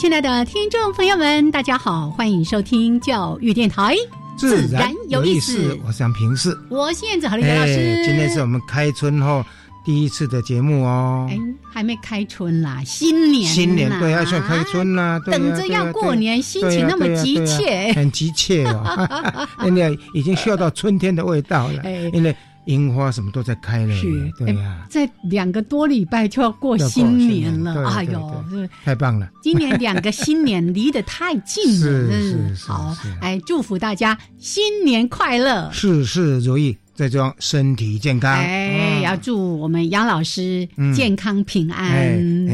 [0.00, 3.94] 亲爱的听众朋友们，大家好，欢迎收听教育电台，
[4.34, 5.78] 自然有意思。
[5.84, 8.02] 我是杨平视，我是燕子何丽老师。
[8.02, 9.44] 今天是我们开春后
[9.84, 11.28] 第一次的节目哦。
[11.30, 11.38] 哎，
[11.70, 19.06] 还没开春啦，新年，新年对，要算开春啦，等着要过年，心情那么急切，很急切哦。
[19.66, 21.82] 因为已经嗅到春天的味道了，
[22.14, 22.34] 因为。
[22.66, 28.44] 樱花什么都在开了，是，对呀，在两个多礼拜就要过新年了，哎呦，
[28.84, 29.28] 太棒了！
[29.42, 36.76] 今年两个新年离得太近了， 是是好，哎，祝福大家新年快乐，事事如意。
[36.92, 41.88] 在装身体健康，哎，要祝我们杨老师健康平安。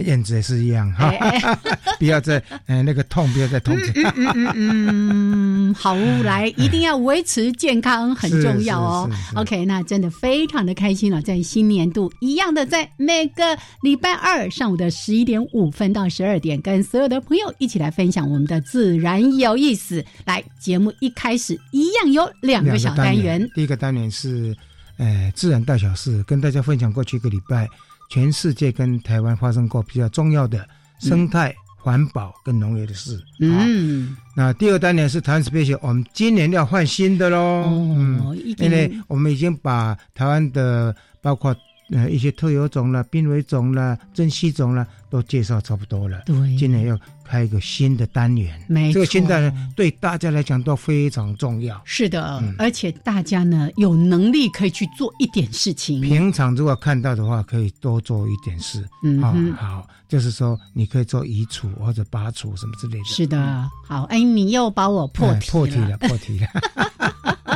[0.07, 1.13] 燕子也是一样哈，
[1.99, 3.77] 不要再哎那个痛，不要再痛。
[3.77, 9.11] 嗯嗯嗯嗯，好来，一定要维持健康，很重要哦。
[9.35, 20.03] OK，那真的非常的开心了，在新年度一样的，在每个礼拜二上午的十一点五分到十二点，跟所有的朋友一起来分享我们的自然有意思。
[20.25, 24.57] 来，节目一开始一样有两个小单元，第一个单元是。
[24.97, 27.69] 是，呃，自然大小事，跟大家分享过去一个礼拜，
[28.11, 30.67] 全世界跟台湾发生过比较重要的
[31.01, 33.23] 生态、环保跟农业的事。
[33.41, 37.65] 嗯，那第二单元是台湾 special，我们今年要换新的喽。
[37.67, 41.55] 嗯，因为我们已经把台湾的包括。
[41.91, 46.23] 呃，一些特有种了、濒危种了、珍稀种了，都介绍差不多了。
[46.27, 51.81] 对，今年要开一个新的单元，没错，这个新单元对大家来讲都非常重要。
[51.85, 56.01] 是的，而且大家呢有能力可以去做一点事情。
[56.01, 58.85] 平常如果看到的话，可以多做一点事。
[59.05, 59.21] 嗯，
[59.55, 63.05] 好，就是说你可以做移除或者拔除什么之类的。
[63.05, 66.49] 是的，好，哎，你又把我破题破题了，破题了。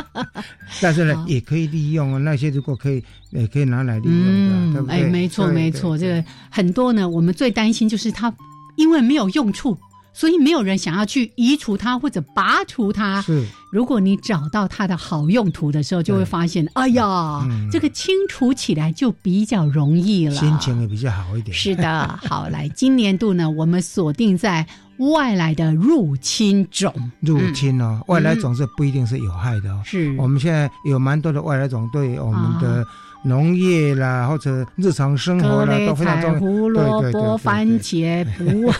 [0.81, 2.17] 但是呢，也可以利用啊。
[2.19, 4.95] 那些如果可以，也可以拿来利用的，对不对？
[4.95, 5.97] 哎，没错，没错。
[5.97, 8.33] 这个很多呢，我们最担心就是它，
[8.75, 9.77] 因为没有用处，
[10.13, 13.21] 所以没有人想要去移除它或者拔除它。
[13.21, 21.55] 是，如果你找到它的好用途的时候，就会发现，哎呀，这个清除起来就比较容易了，心情也比较好一点。
[21.55, 24.65] 是的，好，来，今年度呢，我们锁定在。
[25.09, 29.81] 外来的入侵种，入侵哦，外来种是不一定是有害的哦。
[29.83, 32.85] 是，我们现在有蛮多的外来种，对我们的
[33.23, 36.39] 农业啦，或者日常生活啦，都非常重要。
[36.39, 38.71] 胡萝卜、番茄、不，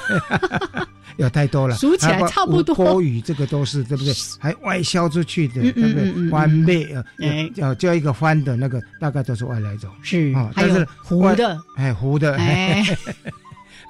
[1.17, 2.75] 有太多了， 数起来差不多。
[2.75, 4.13] 多语这个都是对不对？
[4.39, 6.29] 还外销出去的，对不对？
[6.29, 9.89] 番贝呃，叫叫一个番的那个，大概都是外来种。
[10.01, 12.37] 是，还有糊的，哎，糊的。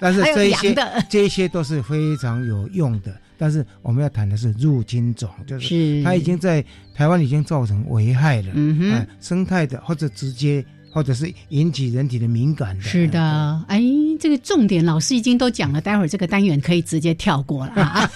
[0.02, 0.76] 但是这一些，
[1.08, 3.16] 这些都是非常有用的。
[3.38, 6.64] 但是我们要谈的是入侵种，就是它已经在
[6.94, 12.84] 台湾已经造成危害了，嗯哼，生态的或者直接或者是引起人体的敏感的。
[12.84, 13.82] 是的，哎，
[14.20, 18.10] 这个重点老师已经都讲了，待会儿这个单元可以直接跳过了。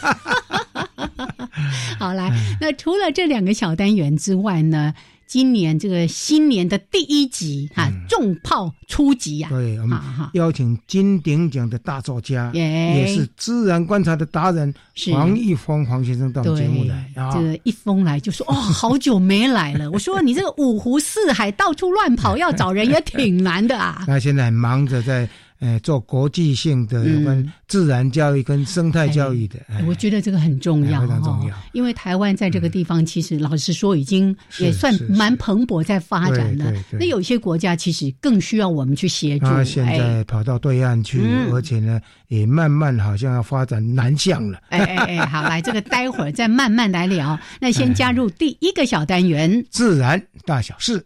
[1.97, 4.93] 好，来，那除了这两个小单元之外呢？
[5.27, 9.49] 今年这个新年的第一集哈，重炮出击呀！
[9.49, 9.99] 对，我们
[10.33, 14.73] 邀请金鼎奖的大作家，也是自然观察的达人
[15.11, 17.11] 黄一峰黄先生到节目来。
[17.33, 19.89] 这个一峰来就说：“哦，好久没来了。
[19.93, 24.03] ”我说：“你这个五湖四海到处乱跑，要找人也挺难的啊。
[24.07, 25.27] ”他现在忙着在。
[25.59, 31.55] 哎，做国际性的有关自然教育跟生态教育的，哎我觉得这个很重要，非常重要。
[31.71, 36.73] 因为台湾在这个地方，其实老实说，已经也算蛮蓬勃在发展的。
[36.91, 39.45] 那有些国家其实更需要我们去协助。
[39.45, 41.21] 他现在跑到对岸去，
[41.51, 44.59] 而且呢，也慢慢好像要发展南向了。
[44.69, 47.39] 哎哎哎，好，来这个待会儿再慢慢来聊。
[47.61, 51.05] 那先加入第一个小单元：自然大小事。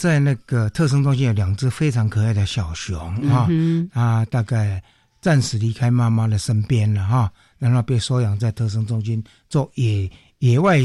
[0.00, 2.98] 在那个特生中心有两只非常可爱的小熊
[3.28, 3.46] 啊，
[3.92, 4.82] 啊，大概
[5.20, 10.78] 暂时离开妈妈的身边了哈，然后被收养在特生中心做野野外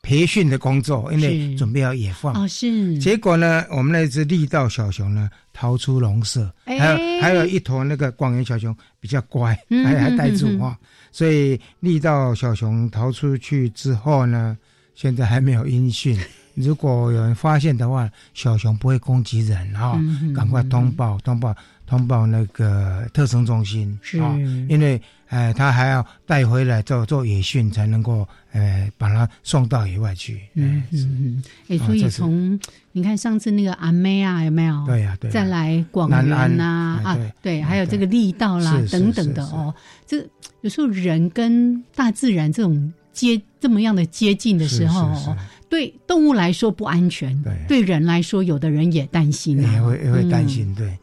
[0.00, 2.32] 培训的工作，因为准备要野放。
[2.32, 2.98] 哦，是。
[2.98, 9.54] 结果呢，我们那只力道小熊呢逃出笼舍，还有还有一头那个广元小熊比较乖，
[9.84, 10.78] 还还带住啊，
[11.12, 14.56] 所以力道小熊逃出去之后呢，
[14.94, 16.18] 现在还没有音讯。
[16.56, 20.00] 如果有人发现的话，小熊不会攻击人啊，
[20.34, 21.54] 赶快通报通报
[21.86, 24.34] 通报那个特生中心啊，
[24.68, 30.40] 因为呃，他还要带回来做做野训，才能够呃把它送到野外去。
[30.54, 32.58] 嗯嗯嗯，哎，所以从
[32.92, 34.86] 你看上次那个阿妹啊，有没有？
[34.86, 39.74] 对呀，对再来广元呐啊，对，还有这个力道啦等等的哦，
[40.06, 40.24] 这
[40.62, 45.36] 有时候人跟大自然这种接这么样的接近的时候。
[45.68, 47.52] 对动物来说不安全，对。
[47.66, 50.74] 对人来说，有的人也担心，也会也会担心。
[50.74, 50.96] 对，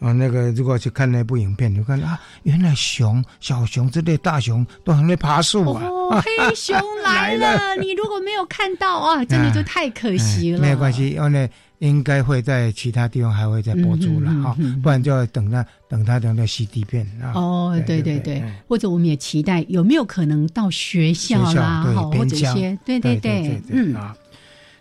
[0.00, 5.84] 啊，那个如果去看那部影片，你看啊，原来熊、小熊之类大熊都很会爬树啊。
[5.84, 10.58] 哦， 黑熊来了，你如果没有看到啊，真的就太可惜了。
[10.60, 11.50] 没有关系，因为
[11.80, 17.32] 应该会在其他地方还会再播出了哈，不然就要等它等它等到 CD 片啊。
[17.34, 24.16] 哦，对对对，或者我们也期待有没有可能到学校啦，或者一些对对对，嗯啊，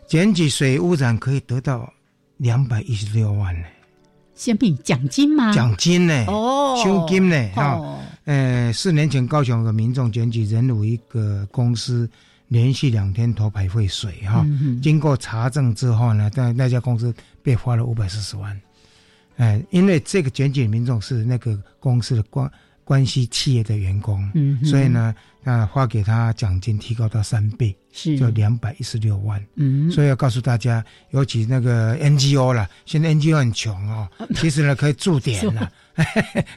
[0.08, 1.92] 检举水污染可以得到
[2.38, 3.66] 两百一十六万呢，
[4.38, 5.52] 先比奖金吗？
[5.52, 6.26] 奖金呢？
[6.28, 7.50] 哦，奖金呢？
[7.54, 12.10] 哈，呃，四年前高雄的民众检举人有一个公司。
[12.50, 14.48] 连续两天投排废水哈，
[14.82, 17.14] 经过查证之后呢，但那家公司
[17.44, 18.58] 被罚了五百四十万，
[19.36, 22.50] 哎，因为这个检举民众是那个公司的关
[22.86, 25.14] 关系企业的员工，嗯，所以呢，
[25.48, 28.20] 那发给他奖金提高到三倍，是。
[28.20, 34.06] 就两百一十六万，嗯，所以要告诉大家，尤其那个 NGO 啦，现在 NGO 很穷哦，
[34.36, 35.72] 其实呢可以驻点了，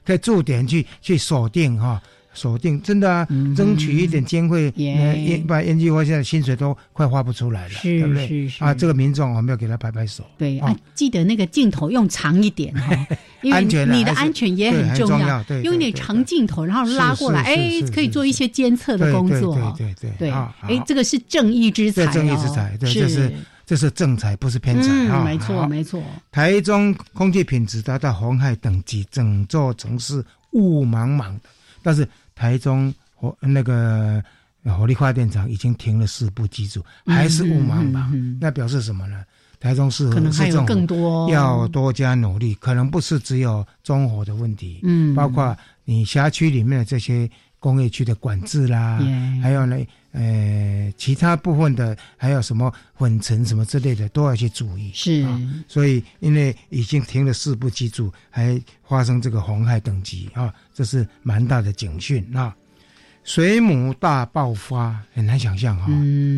[0.05, 2.03] 可以驻 点去去锁定哈。
[2.33, 8.51] 锁定真的啊，争取一点经费，呃，把研究发现在薪水都快花不出来了，对不对？
[8.59, 10.25] 啊，这个民众我们要给他拍拍手。
[10.39, 13.07] 对啊，记得那个镜头用长一点哈，
[13.43, 15.43] 因为你的安全也很重要。
[15.45, 19.55] 对，用一点长镜头，然后拉过来，哎，可以做一些监测的工作。
[19.77, 23.33] 对对对，对，哎，这个是正义之财，正义之财，对，这是
[23.67, 25.25] 这是正财，不是偏财啊。
[25.25, 26.01] 没错没错。
[26.31, 31.41] 台中空气品质达到红海等级，整座城市雾茫茫的。
[31.83, 34.23] 但是台中火那个
[34.65, 39.25] 火力发电厂已经停了四部机组，还是雾茫茫，那表示什么呢？
[39.59, 41.29] 台中市可能还有更多。
[41.31, 45.55] 要多加努力，可能不是只有中火的问题，嗯，包括
[45.85, 47.31] 你辖区里面的这些
[47.61, 48.99] 工业区的管制啦，
[49.41, 49.77] 还有呢，
[50.13, 54.91] 呃，其他部分的还有什么混尘什么之类的都要去注意。
[54.93, 55.25] 是，
[55.69, 62.57] 所以因为已经停了四部机组，还发生这个红害等级啊，这是蛮大的警讯啊。
[63.23, 65.87] 水母大爆发很难想象哈，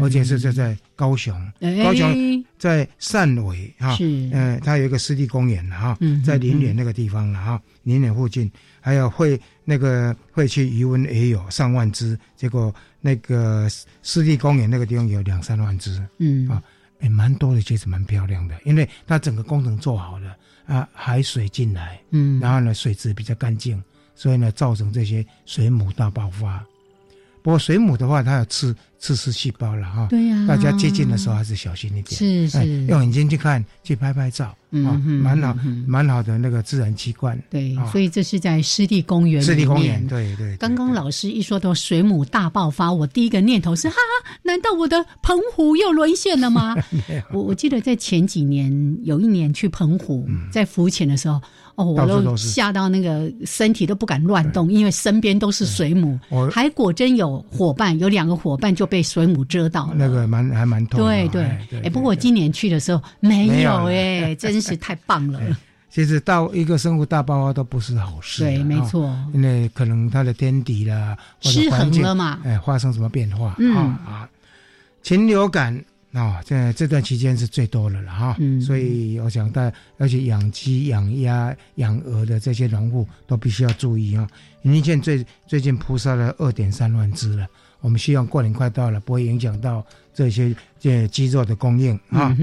[0.02, 1.34] 而且是在在高雄，
[1.82, 13.68] 高雄在汕尾哈，嗯，它有一个湿地公园哈，在林园那个地方了哈，林园附近还有会那个会去渔温也有上万只，结果那个
[14.02, 16.48] 湿地公园那个地方有两三万只，嗯。
[16.48, 16.62] 啊，
[17.00, 20.36] 也蛮多的，其实蛮漂亮的，因为它整个工程做好了
[20.66, 23.82] 啊，海水进来，嗯，然后呢水质比较干净，
[24.14, 26.64] 所以呢造成这些水母大爆发。
[27.42, 30.06] 不过水母的话，它有刺刺丝细胞了哈。
[30.08, 30.46] 对呀。
[30.46, 32.16] 大家接近的时候还是小心一点。
[32.16, 32.84] 是是。
[32.86, 35.56] 用眼睛去看，去拍拍照，啊，蛮好，
[35.86, 37.36] 蛮好的那个自然奇观。
[37.50, 39.42] 对，所以这是在湿地公园。
[39.42, 40.56] 湿地公园，对对。
[40.56, 43.96] 刚刚老师一说到水母大爆发，我第一个念头是：哈，
[44.42, 46.76] 难道我的澎湖又沦陷了吗？
[47.34, 51.40] 我我记得在前几年有一年去澎湖，在浮潜的时候。
[51.74, 56.18] 哦，我都吓到那个身体都不敢乱动，因为身边都是水母，
[56.50, 59.94] 还果真有伙伴，有两个伙伴就被水母蛰到了。
[59.96, 61.00] 那个蛮还蛮痛。
[61.00, 61.44] 对对，
[61.82, 65.40] 哎，不过我今年去的时候没有哎， 真是太棒了。
[65.90, 68.42] 其实到一个生物大爆发都不是好事。
[68.42, 69.14] 对，没错。
[69.34, 74.28] 因为可能它的天敌啦，失衡了嘛，哎，发生什么变化啊啊？
[75.02, 75.78] 禽流感
[76.12, 78.36] 啊，在这段期间是最多的了哈。
[78.38, 84.28] 嗯，所以我想大，而且养鸡、养鸭、养鹅的这些农户都必须要注意啊。
[84.62, 87.46] 云县最最近扑杀了二点三万只了，
[87.80, 92.36] 我们希望过年快到了，不会影响到这些这鸡肉的供应啊。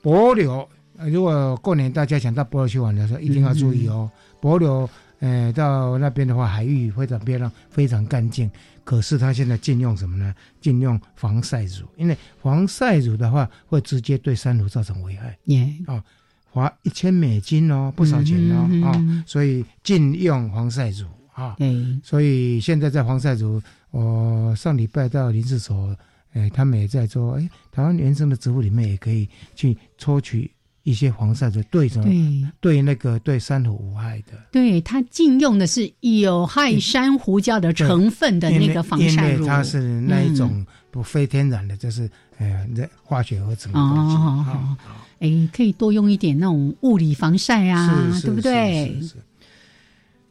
[0.00, 0.68] 柏柳，
[1.08, 4.08] 如果过年大家想到柏柳去玩的时候，一定要注意哦。
[4.40, 4.88] 柏柳，
[5.22, 8.50] 呃，到那边的话，海域非常漂亮，非常干净。
[8.82, 10.34] 可是他现在禁用什么呢？
[10.60, 15.38] 禁用防晒乳，因为防晒乳的话会直接对珊瑚造成危害。
[15.44, 16.02] 耶，哦，
[16.50, 21.54] 花一千美金哦，不少钱哦，啊，所以禁用防晒乳啊。
[21.60, 23.62] 嗯，所以现在在防晒乳，
[23.92, 25.96] 我上礼拜到林志所。
[26.34, 27.34] 哎，他们也在做。
[27.34, 30.50] 哎，台湾原生的植物里面也可以去抽取
[30.84, 32.52] 一些防晒的，对什么？
[32.60, 34.32] 对那个对珊瑚无害的。
[34.50, 42.66] 对，它禁用的是有害珊瑚礁的成分的那个防晒乳，它是那一种不非天然的，就是呃
[43.02, 44.16] 化学合成的东西。
[44.16, 44.76] 哦，
[45.20, 48.98] 哎，可以多用一点那种物理防晒啊，对不对？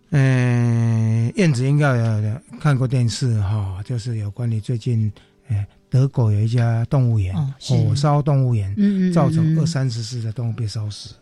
[0.10, 5.10] 嗯，燕子应该有看过电视哈，就是有关于最近
[5.48, 5.65] 哎。
[5.91, 11.13] 德国有一家动物园，火烧动物园，造成二三十只的动物被烧死。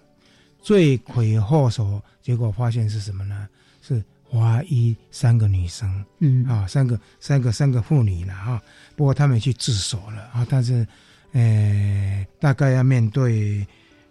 [0.61, 3.49] 罪魁祸首，结果发现是什么呢？
[3.81, 8.61] 是华裔三个女生，嗯啊，三个三个三个妇女了啊。
[8.95, 10.85] 不过他们去自首了啊，但是，
[11.31, 13.65] 呃，大概要面对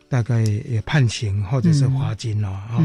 [0.09, 2.85] 大概也判刑或者是罚金了啊，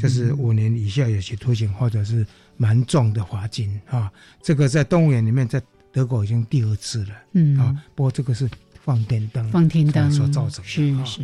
[0.00, 4.10] 就是五年以下有期徒刑或者是蛮重的罚金啊。
[4.42, 5.62] 这个在动物园里面在。
[5.92, 7.58] 德国已经第二次了，嗯。
[7.58, 8.48] 啊，不过这个是
[8.84, 11.22] 放电灯，放天灯所造成的，是是。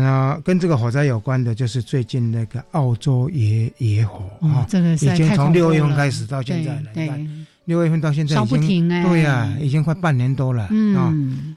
[0.00, 7.10] 啊，跟这个火灾有关的，就是最近那个澳洲野野火啊，这个已经从六月份开始到现在了，对
[7.64, 10.64] 六月份到现在烧不停哎，对呀，已经快半年多了
[10.96, 11.12] 啊，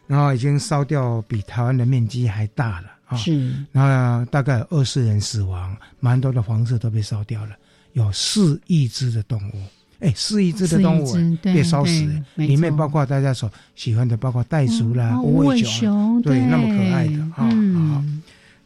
[0.07, 7.55] 然后已经烧掉比台湾的面积还大了啊，是，然后大概二十人死亡，蛮多的房子都被烧掉了，
[7.93, 9.61] 有四亿只的动物。
[10.03, 17.47] 哎，四亿只的动物被烧死，里面包括大家所喜欢的，包括袋鼠啦、无尾熊，对，那么可爱的哈。
[17.47, 18.03] 好，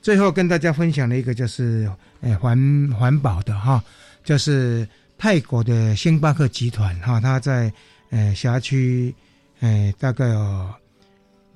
[0.02, 1.88] 最后跟大家分享的一个就是，
[2.22, 2.58] 哎，环
[2.98, 3.84] 环保的哈，
[4.24, 7.72] 就是泰国的星巴克集团哈，它在
[8.10, 9.14] 呃辖区，
[9.60, 10.70] 哎，大概有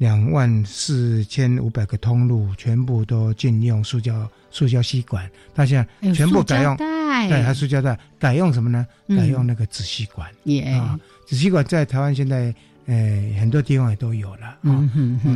[0.01, 6.75] 两万四千五百个通路，全部都禁用塑胶塑胶吸管，它现在全部改用。
[6.75, 8.83] 对，还塑胶袋，改用什么呢？
[9.09, 10.27] 改用那个纸吸管。
[10.73, 12.51] 啊，纸吸管在台湾现在，
[12.87, 12.95] 呃，
[13.39, 14.47] 很多地方也都有了。
[14.63, 14.89] 啊，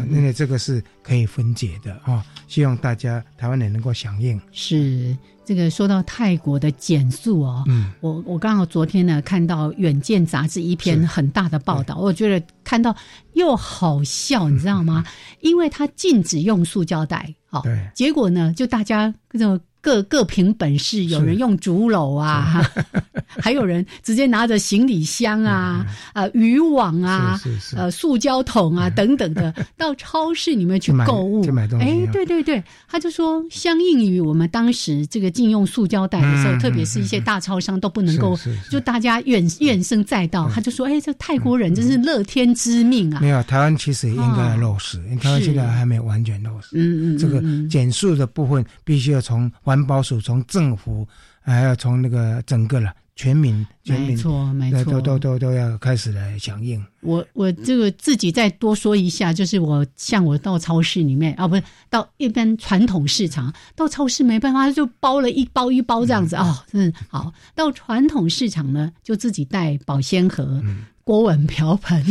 [0.09, 4.41] 因为这个是可以分解的啊，希望大家台湾人能够响应。
[4.51, 12.95] 是这个说到泰国的减速哦，嗯，我我刚好昨天呢看到《远见》杂志一篇很大的报道，我觉得看到
[13.33, 15.05] 又好笑，你知道吗？
[15.41, 19.59] 因为它禁止用塑胶袋，好，结果呢，就大家这种。
[19.85, 22.67] 各各凭本事，有人用竹篓啊，
[23.37, 27.39] 还有人直接拿着行李箱啊、啊渔网啊、
[27.75, 31.45] 呃塑胶桶啊等等的 到超市里面去购物。
[31.79, 38.35] 哎，对对对，他就说，相应于我们当时这个禁用塑胶袋的时候，特别是一些大超商都不能够，
[38.71, 40.49] 就大家怨怨声载道。
[40.51, 43.19] 他就说，哎，这泰国人真是乐天知命啊！
[43.21, 46.69] 没有，台湾其实也应该落实，因为台湾现在还没有完全落实。
[46.73, 47.39] 嗯嗯，这个
[47.69, 49.51] 减速的部分必须要从。
[49.75, 51.05] 环保署从政府，
[51.41, 56.81] 还要从那个整个了全民，全民，没错，没错，都都都都要开始来响应。
[57.01, 70.63] 我我这个自己再多说一下，就是我像我到超市里面啊，不是到一般传统市场，到超市没办法，就包了一包一包这样子啊，嗯，好，到传统市场呢，就自己带保鲜盒。
[71.05, 72.03] 锅碗瓢盆，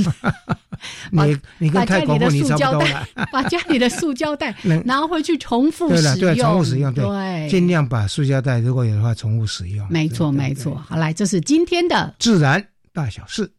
[1.10, 2.86] 你你跟泰国你差不多
[3.32, 4.54] 把家里的塑胶袋
[4.86, 9.84] 拿回去重复使用，对重复使用，对，尽量把塑胶袋如果有的话重复使用。
[9.90, 10.80] 没错，没错。
[10.88, 13.50] 好，来，这是今天的自然大小事。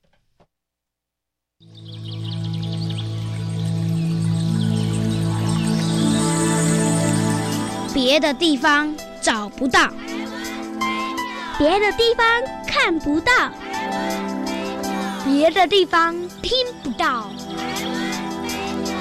[7.94, 9.90] 别的地方找不到，
[11.58, 12.26] 别的地方
[12.66, 13.32] 看不到。
[15.26, 16.14] 别的地方
[16.44, 16.52] 听
[16.84, 17.32] 不到。
[17.52, 18.96] 台湾飞鸟，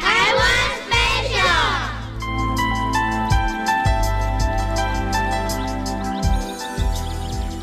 [0.00, 0.44] 台湾
[0.88, 0.94] 飞
[1.34, 1.42] 鸟。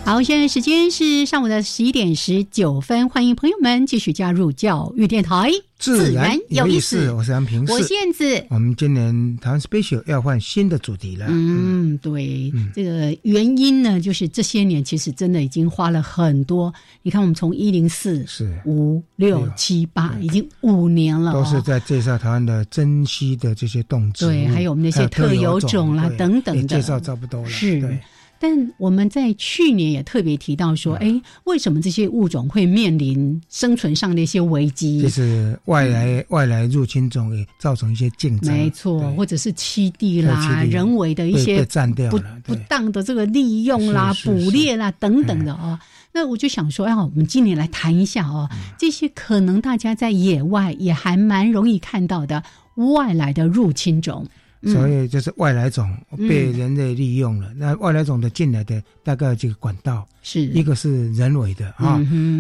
[0.04, 5.50] 好，现在时间是上午的十一点十九分，欢迎朋友们继续加入教育电台。
[5.78, 8.46] 自然有意思，我是杨平，我燕子。
[8.50, 11.28] 我们今年台湾 special 要换新的主题了。
[11.30, 16.74] 嗯，对，这个原因呢，就是这些年其实真的已经花了很多。
[17.04, 27.50] 你看，我们从一零四是五六七八，已经五年了，都是在介绍台湾的珍稀的这些动植物，对，还有我们那些特有种啦等等的，介绍差不多了。
[27.50, 27.98] 是。
[28.42, 35.00] 但我们在去年也特别提到说，哎，为什么这些物种会面临生存上的一些危机？
[35.00, 41.64] 就是外来外来入侵种也造成一些竞争，没错，或者是栖地啦、人为的一些
[42.10, 45.80] 不不当的这个利用啦、捕猎啦等等的哦。
[46.12, 52.44] 那我就想说，哎，我们今年来谈一下哦，这些可能大家在野外也还蛮容易看到的
[52.76, 54.26] 外来的入侵种。
[54.64, 57.52] 所以就是外来种被人类利用了。
[57.56, 60.42] 那外来种的进来的大概几个管道，是。
[60.42, 62.00] 一个是人为的啊，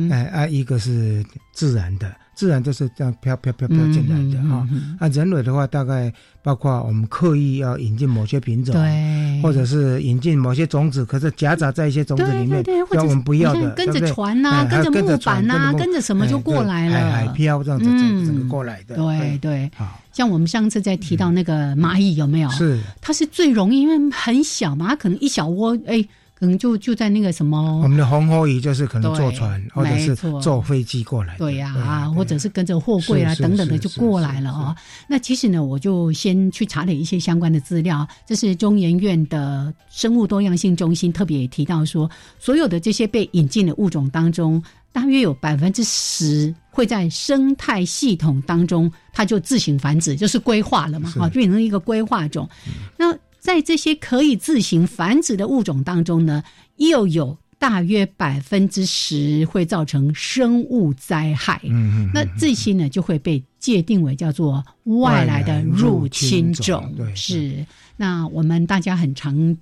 [0.09, 1.23] 哎啊，一个是
[1.53, 2.11] 自然的。
[2.33, 4.67] 自然就是这样飘飘飘飘进来的哈，
[4.99, 6.11] 啊，人为的话大概
[6.41, 17.85] 包括我们刻意要引进某些品种，对，或者是引进某些种子，可是夹杂在一些种子里面，让我们不要的，跟着船呐，跟着木板呐，跟着什么就过来了，海漂这样子
[18.25, 19.69] 整个过来的，对对。
[20.11, 22.49] 像我们上次在提到那个蚂蚁有没有？
[22.49, 26.03] 是，它是最容易，因为很小嘛，它可能一小窝，哎。
[26.41, 34.75] 可能就就在那个什么，我们的红火蚁就是可能坐船或者是坐飞机过来，对呀啊，或者是跟着货柜啊等等的就过来了哦。
[35.07, 44.59] 那其实呢，我就先去查了一些相关的资料，这是中研院的生物多样性中心特别提到说，所有的这些被引进的物种当中，
[44.91, 52.49] 大约有百分之十会在生态系统当中，它就自行繁殖，就是规划了嘛，啊，变成一个规划种。
[52.97, 56.43] 那在这些可以自行繁殖的物种当中呢，
[56.77, 61.59] 又有大约百分之十会造成生物灾害。
[61.63, 66.93] 嗯嗯，那这些呢就会被界定为叫做外来的入侵种。
[66.95, 67.65] 对，是。
[67.97, 69.57] 那我们大家很常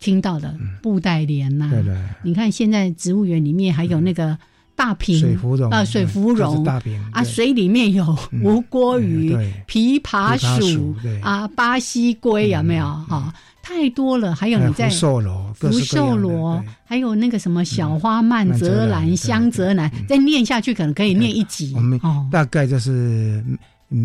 [0.00, 1.96] 听到的布袋莲呐，对对。
[2.24, 4.36] 你看现在植物园里面还有那个。
[4.80, 9.36] 大瓶水芙蓉啊，水芙蓉大瓶啊，水里面有无锅鱼、
[9.68, 12.86] 琵琶鼠啊，巴西龟有没有？
[12.86, 13.30] 哈，
[13.62, 14.34] 太多了。
[14.34, 21.74] 还有你在福寿螺、福寿螺，还有那个什么小花曼泽兰、香泽兰，再念下去可能可以念一集。
[21.76, 23.44] 我们大概就是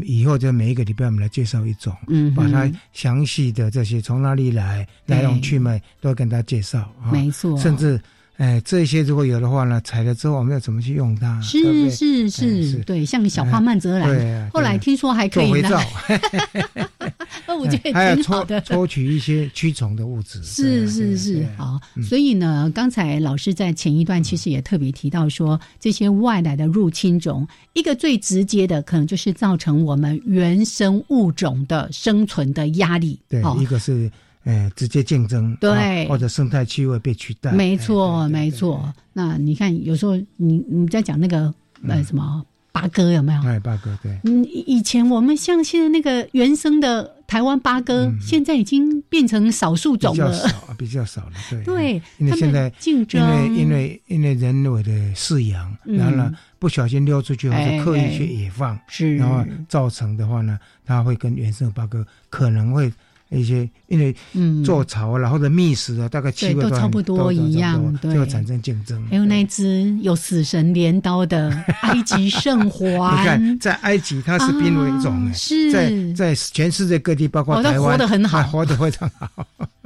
[0.03, 6.91] 以后就每一个礼拜我们来介绍一种，嗯，把它详细的这些从哪里来、来龙去脉都跟大家介绍。
[7.13, 7.97] 没错，甚至。
[8.37, 11.39] 哎，这些如果有的话呢，采了之后我们要怎么去用它？
[11.41, 16.89] 是是是，对，像小花曼泽兰，后来听说还可以做肥皂，
[17.47, 20.43] 那我觉得挺好的，抽取一些驱虫的物质。
[20.43, 21.79] 是是是，好。
[22.03, 33.17] 所以呢，刚才老师在前一段其实也特别提到说，这些外来的入侵种，一个最直接的可能就是造成我们原生物种的生存的压力。
[33.29, 34.11] 对，一个是。
[34.45, 38.93] 哎，直接竞争对，或者生态气味被取代，没错没错。
[39.11, 41.51] 那你看，有时候你你在讲那个
[41.87, 43.41] 呃什么八哥有没有？
[43.41, 44.15] 哎，八哥对。
[44.23, 51.31] 嗯，以前我们像现在那个原生的台湾八哥，现在已经变成少数种了，比较少，比较少了。
[51.49, 53.19] 对 对，因为现在竞争，
[53.55, 62.93] 因为因为因为人为的饲养，然后呢不小心溜出去或者刻意去野放，是，然后造成的话呢，它会跟原生八哥可能会。
[63.29, 64.15] 一些因为
[64.63, 69.03] 做巢了或者觅食啊，大概气味都差不多一样，就会产生竞争。
[69.09, 71.49] 还有那只有死神镰刀的
[71.81, 75.71] 埃及圣 环，你看在埃及它是濒危种，是。
[75.71, 79.29] 在在全世界各地，包括台湾，活得很好，活得非常好。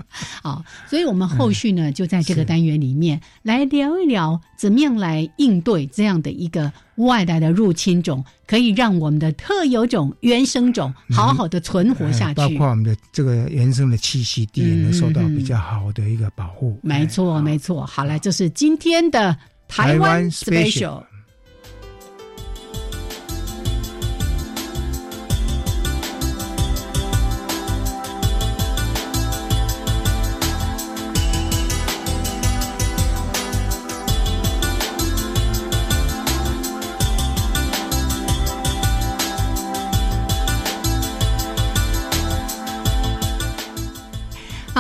[0.09, 16.79] 好， 所以我们后续呢，就在这个单元里面来聊一聊，怎么样来应对这样的一个外来的入侵种，可以让我们的特有种、原生种好好的存活下去，包括我们的这个原生的栖息地能受到比较好的一个保护。
[16.81, 17.85] 没错，没错。
[17.85, 21.03] 好来，这是今天的台湾 special。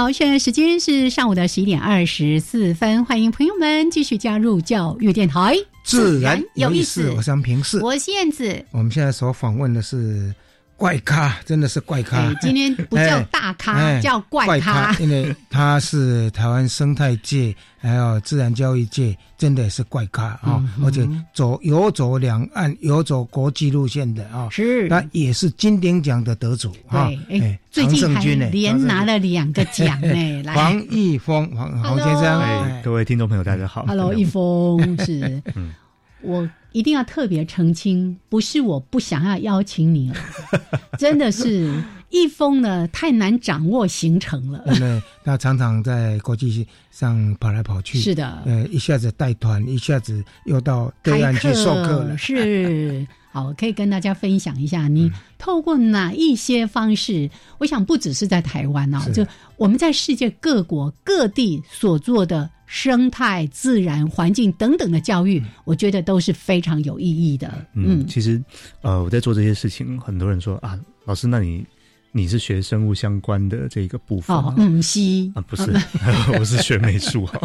[0.09, 7.11] 好，现在时间是上午的十一点二十四分，欢迎朋友们继续加入教育电台，自然有意思。
[7.11, 8.65] 我是平视，我是燕子。
[8.71, 10.33] 我们现在所访问的是
[10.79, 12.33] 怪咖，真的是怪咖。
[12.35, 20.63] 今天不叫大咖，叫怪咖，因为他是台湾生态界还有自然教育界，真的是怪咖啊！
[20.81, 27.09] 而且走游走两岸、游走国际路线的啊，是那也是金鼎奖的得主啊！
[27.29, 30.07] 哎，最近还连拿了两个奖呢。
[30.43, 33.85] 来，黄义峰，黄黄先生，哎，各位听众朋友，大家好。
[33.85, 35.43] Hello，义峰是，
[36.23, 36.49] 我。
[36.71, 40.15] 一定要特别澄清，不是我不想要邀请你了，
[40.99, 41.71] 真的是
[42.09, 44.63] 一封呢太难掌握行程了。
[44.75, 52.17] 因为他常常在国际上跑来跑去，是的，呃，一下子带团，一下子又到对岸去授课了。
[52.17, 57.29] 是，好，可以跟大家分享一下，你透过哪一些方式？
[57.57, 59.25] 我想不只是在台湾哦，就
[59.57, 62.49] 我们在世界各国各地所做的。
[62.71, 67.65] 生态、自然环境等等的教育，我觉得都是非常有意义的。
[67.73, 68.39] 嗯，其实，
[68.83, 71.65] 呃，我在做这些事情，很多人说啊，老师，那你
[72.11, 74.37] 你是学生物相关的这个部分？
[74.37, 75.63] 哦，嗯，西啊，不是，
[76.37, 77.41] 我是学美术哈。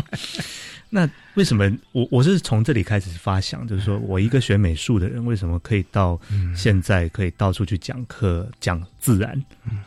[0.94, 6.20] 那为什么我我是从这里开始发想，就是说我一个学美术的人，为什么可以到
[6.54, 9.44] 现在可以到处去讲课讲自然？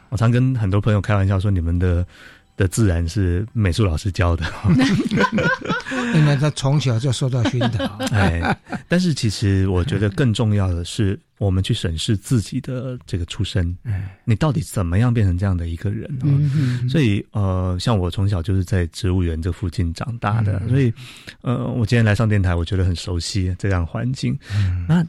[0.10, 2.06] 我常跟很多朋友开玩笑说，你们的。
[2.58, 4.44] 的自然是美术老师教的，
[6.16, 7.86] 因为他从小就受到熏陶。
[8.12, 13.78] 哎，但是其实我觉得更重要的是，我们去审视自己的这个出身，
[14.26, 16.10] 你到底怎么样变成这样的一个人？
[16.90, 20.92] 所以呃，像我从小就是在植物园这附近长大的，所以
[21.44, 24.38] 呃，我今天来上电台，我觉得很熟悉这样环境。
[24.90, 25.06] 那。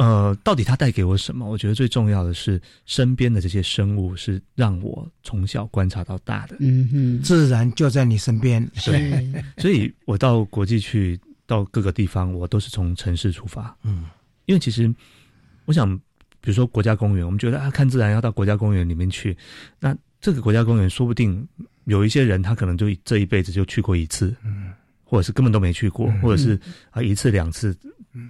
[0.00, 1.46] 呃，到底它带给我什么？
[1.46, 6.56] 我觉得最重要的是身边的这些生物是让我从小观察到大的。
[6.60, 8.66] 嗯哼，自然就在你身边。
[8.82, 13.76] 对，所以我到国际去，到各个地方，我都是从城市出发。
[13.82, 14.06] 嗯，
[14.46, 14.90] 因为其实
[15.66, 15.94] 我想，
[16.40, 19.36] 比如说国家公园，我们觉得啊，看自然要到国家公园里面去。
[19.78, 21.46] 那这个国家公园，说不定
[21.84, 24.72] 有一些人他可能就这一辈子就去过一次，嗯，
[25.04, 26.58] 或者是根本都没去过，或者是
[26.90, 27.76] 啊一次两次，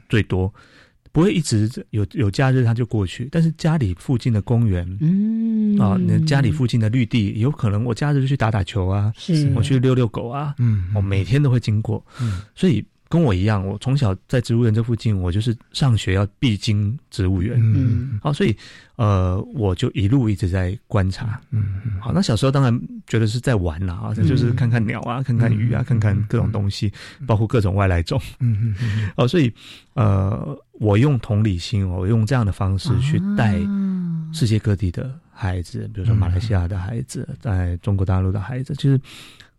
[0.08, 0.52] 最多。
[1.12, 5.78] 不会一直有有假日他就过去，但是家里附近的公园，嗯。
[5.78, 12.84] 啊，那家里附近的绿地，有可能我假日就去打打球啊，是，我去遛遛狗啊，嗯，我每天都会经过，嗯，所以。
[13.10, 17.58] 跟我一样，我从小在植物园这附近，我就是上学要必经植物园。
[17.60, 18.56] 嗯，好，所以
[18.94, 21.40] 呃，我就一路一直在观察。
[21.50, 26.92] 嗯嗯，好，那小时候当然觉得是在玩啦，啊，就是看看鸟啊，看看鱼啊，看看各种东西，
[27.26, 28.22] 包括各种外来种。
[28.38, 29.52] 嗯嗯，哦，所以
[29.94, 33.54] 呃，我用同理心，我用这样的方式去带
[34.32, 39.00] 世界各地的孩子，比如说马来西亚的孩子，在中国大陆的孩子，其实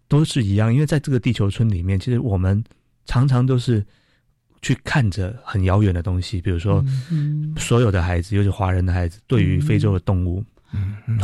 [0.10, 2.62] 都是一样，因为在这个地球村里面，其实我们。
[3.08, 3.84] 常常都是
[4.62, 6.86] 去看着很遥远的东西，比如说，
[7.58, 10.42] 所有的孩子，尤其华人的孩子，对于非洲的动物，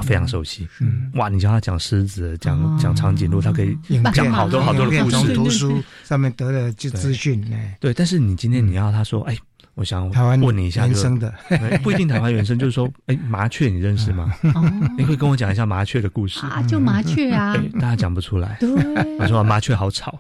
[0.04, 0.68] 非常熟悉。
[0.82, 3.78] 嗯，哇，你叫他讲狮子，讲讲长颈鹿，他可以
[4.12, 5.34] 讲好多好多的故事。
[5.36, 7.46] 图书上面得了就资讯，
[7.80, 7.94] 对。
[7.94, 9.38] 但是你今天你要他说，哎。
[9.78, 10.10] 我想
[10.42, 11.32] 问你一下，原生的
[11.84, 14.34] 不一定台湾原生，就是说，哎，麻雀你认识吗？
[14.98, 16.64] 你会跟我讲一下麻雀的故事啊？
[16.68, 18.58] 就麻雀啊，大家讲不出来。
[18.60, 18.70] 对，
[19.20, 20.20] 我说麻雀好吵，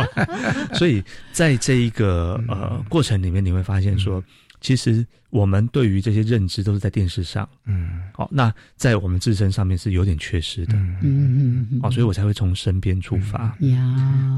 [0.74, 4.22] 所以在这一个呃过程里面，你会发现说。
[4.64, 13.78] 其实我们对于这些认知都是在电视上，嗯，好，那在我们自身上面是有点缺失的，嗯嗯嗯，哦，所以我才会从身边出发，呀，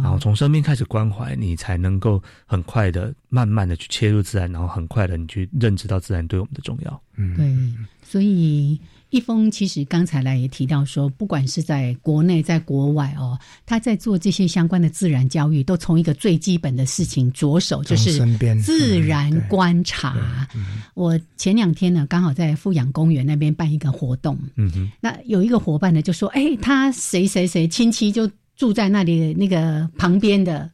[0.03, 7.55] 然后从身边开始关怀，你才能够很快的、慢慢的去切入自然，然后很快的你去认知到自然对我们的重要，嗯，对，
[8.03, 8.81] 所以。
[9.11, 18.19] 一峰其实刚才来也提到说，不管是在国内在国外哦，他在做这些相关的自然教育，都从一个最基本的事情着手，就是
[18.61, 20.49] 自然观察。
[20.95, 30.69] 我前两天呢，刚好在富养公园那边办一个活动，嗯哼，那有一个伙伴呢就说：“哎，他谁谁谁亲戚就住在那里那个旁边的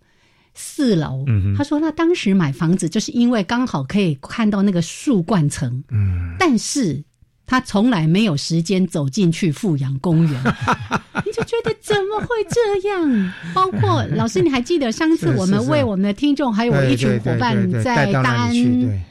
[0.55, 7.05] 四楼。”他说：“那当时买房子就是因为刚好可以看到那个树冠层，嗯，但是。”
[7.53, 10.43] 他从来没有时间走进去富阳公园，
[11.23, 13.33] 你就觉得怎么会这样？
[13.53, 18.55] 包括老师，你还记得上次我们为我们的听众还有我一群伙伴在大安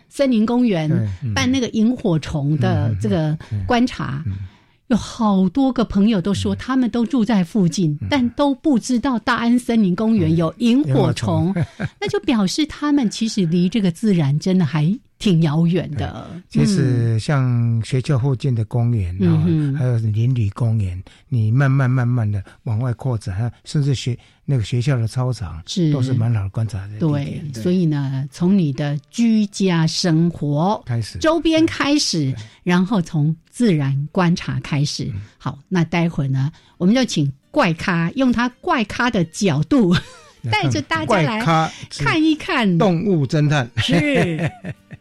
[0.09, 0.89] 森林公园
[1.35, 4.23] 办那个萤火虫的这个观察，
[4.87, 11.53] 有好多个朋友都说他们都住在附近，但都不知道大安森林公园有萤火虫，
[12.01, 14.91] 那就表示他们其实离这个自然真的还。
[15.21, 16.27] 挺遥远的。
[16.49, 26.97] 其实像学校附近的公园啊，还有邻里公园，你慢慢慢慢的往外扩展，甚至学那个学校的操场，是都是蛮好的观察的。
[26.99, 35.09] 对，所以呢，从你的居家生活开始，周边开始，然后从自然观察开始。
[35.37, 39.95] 好，那待会儿呢，我们就请怪咖用他怪咖的角度。
[40.51, 41.39] 带着大家来
[41.91, 44.51] 看一看动物侦探是。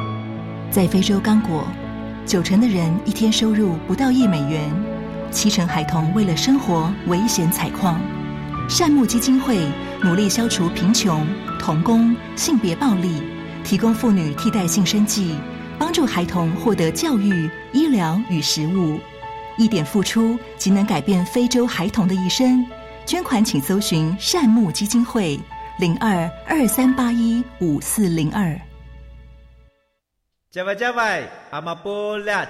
[0.71, 1.67] 在非洲刚果，
[2.25, 4.71] 九成的人一天收入不到一美元，
[5.29, 7.99] 七成孩童为了生活危险采矿。
[8.69, 9.67] 善牧基金会
[10.01, 11.27] 努力消除贫穷、
[11.59, 13.21] 童工、性别暴力，
[13.65, 15.35] 提供妇女替代性生计，
[15.77, 18.97] 帮助孩童获得教育、医疗与食物。
[19.57, 22.65] 一点付出即能改变非洲孩童的一生。
[23.05, 25.37] 捐款请搜寻善牧基金会
[25.77, 28.57] 零二二三八一五四零二。
[30.51, 32.45] 加外加外，阿玛波拉，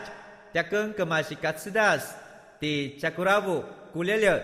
[0.51, 2.15] 扎根格玛西卡斯达斯，
[2.59, 4.43] 的加古拉布古列列。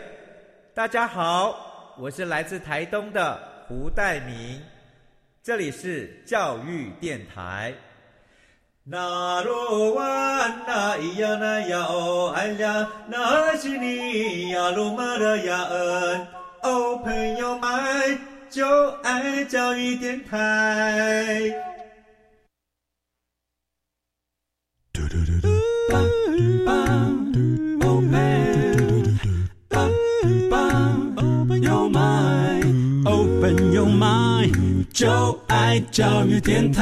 [0.75, 3.35] 大家好，我是来自台东的
[3.67, 4.61] 胡代明，
[5.41, 7.73] 这里是教育电台。
[8.83, 10.03] 那罗哇
[10.67, 16.27] 那咿呀那呀哦哎呀，那是你呀鲁玛的呀恩，
[16.61, 18.19] 哦朋友们
[18.51, 21.51] 就爱教育电台。
[34.97, 36.81] 就爱教育电台。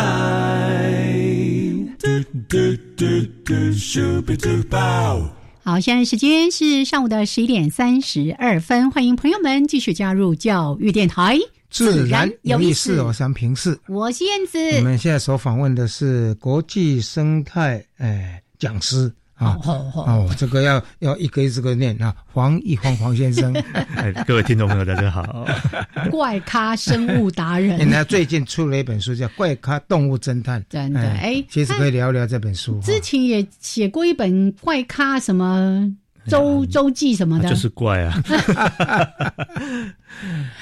[5.62, 11.38] 好，现在时间是上午的十一点三十二分，欢迎朋友们继续加入教育电台。
[11.69, 13.78] 自然有意思，我想平视。
[13.89, 14.60] 我是燕子。
[14.78, 19.12] 我们现在所访问的是国际生态哎讲师。
[19.36, 23.54] 啊，哦，这个要要一个一个念啊，黄一黄黄先生，
[23.95, 25.45] 哎，各位听众朋友大家好，
[26.10, 32.80] 怪咖生物达人，人家最近出了一本书叫《怪咖动物侦探》，真的，哎，其实可以聊聊这本书。
[32.80, 35.93] 之前也写过一本怪咖什么
[36.30, 38.24] 周周记什么的，就是怪啊，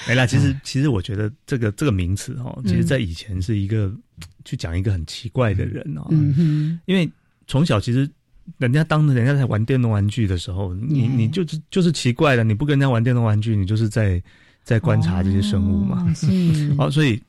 [0.08, 3.94] 没啦，其实其实我觉得这个这个名词哦，其实在以前是一个
[4.44, 7.08] 去讲一个很奇怪的人哦，嗯哼，因为
[7.46, 8.10] 从小其实。
[8.58, 14.22] 人家当着人家在玩电动玩具的时候，你你就是就是奇怪了，你不跟人家玩电动玩具，你就是在
[14.64, 16.06] 在观察这些生物嘛。
[16.78, 17.22] 哦，所以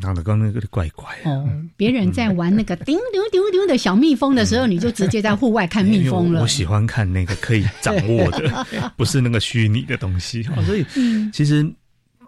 [0.00, 1.06] 长得刚那个怪怪。
[1.24, 6.40] 哦，别人在玩那个叮丢丢丢的小蜜蜂的时候，你就直接在户外看蜜蜂了。
[6.42, 10.46] 我喜欢看那个可以掌握的， 不是那个虚拟的东西。
[10.56, 10.84] 哦所以
[11.32, 11.62] 其实，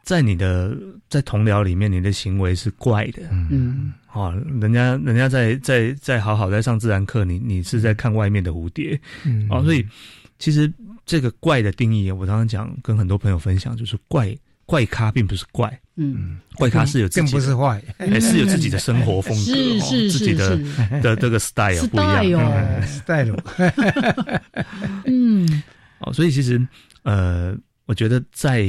[0.02, 0.76] 在你的
[1.08, 3.22] 在同僚里面，你的行为是怪的。
[3.30, 3.92] 嗯。
[4.12, 9.46] 哦，人家人家在在在好好在上自然课，你你是在看外面的蝴蝶，嗯。
[9.48, 9.86] 哦，所以
[10.36, 10.72] 其实
[11.06, 14.36] 这个怪的定义，我常常讲跟很多朋友分享，就是怪
[14.66, 20.58] 怪咖并不是怪，嗯，怪咖是有并不是坏，还是有自己的生活风格，是是自己的
[21.00, 23.36] 的这个 style 不一样，style，
[25.06, 25.62] 嗯，
[26.00, 26.60] 哦，所以其实
[27.04, 28.66] 呃，我觉得在。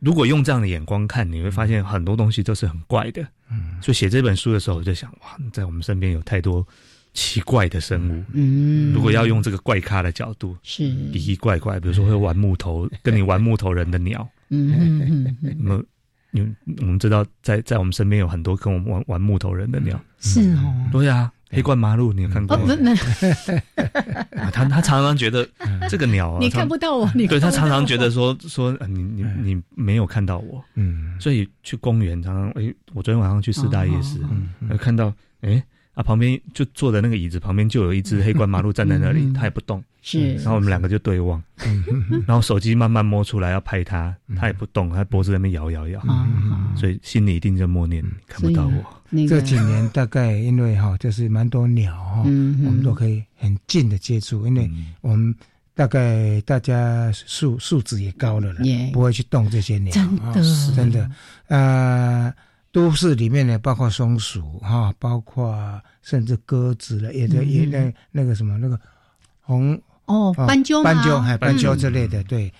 [0.00, 3.22] 如果用这样的眼光看，你会发现很多东西都是很怪的。
[3.50, 6.66] 嗯，所以写这本书的时候，我就想，哇，在我们身边有太多
[7.12, 8.24] 奇怪的生物。
[8.32, 14.26] 嗯，如果要用这个怪咖的角度，是奇奇怪怪，比如说会玩木头， 跟你玩木头人的鸟。
[14.48, 15.56] 嗯嗯嗯。
[15.60, 15.84] 那么，
[16.30, 16.40] 你
[16.78, 20.00] 我们知道，在在我们身边有很多跟我们玩玩木头人的鸟。
[20.18, 20.88] 是哦。
[20.92, 21.30] 对呀。
[21.50, 22.56] 黑冠麻鹭，你有看过？
[22.56, 22.72] 不不，
[24.52, 25.46] 他他常常觉得
[25.88, 34.18] 这个鸟啊，你看不到我，你对他常常觉得说说你你你没有看到我，嗯，所以去公园常常哎，我昨天晚上去四大夜市，
[34.60, 35.62] 嗯，看到哎
[36.00, 41.42] 啊旁边就坐在那个椅子旁边就有一只黑冠麻鹭站在那里，它也不动，是，然后我们两个就对望，
[42.26, 46.02] 然后手机慢慢摸出来要拍它，它也不动，它脖子在那边摇摇摇，
[46.74, 49.26] 所以心里一定在默念看不到我。
[49.28, 54.70] 这几年大概因为哈，就是蛮多鸟哈，我们都可以很近的接触，因为
[55.02, 55.34] 我们
[55.74, 58.60] 大概大家素素质也高了了，
[58.92, 61.10] 不会去动这些鸟，真的，真的。
[61.48, 62.32] 呃，
[62.72, 68.78] 都市里面呢，包括松鼠哈，包括甚至鸽子了，也在也那那个什么那个
[69.40, 72.52] 红哦斑鸠斑鸠还斑鸠之类的，对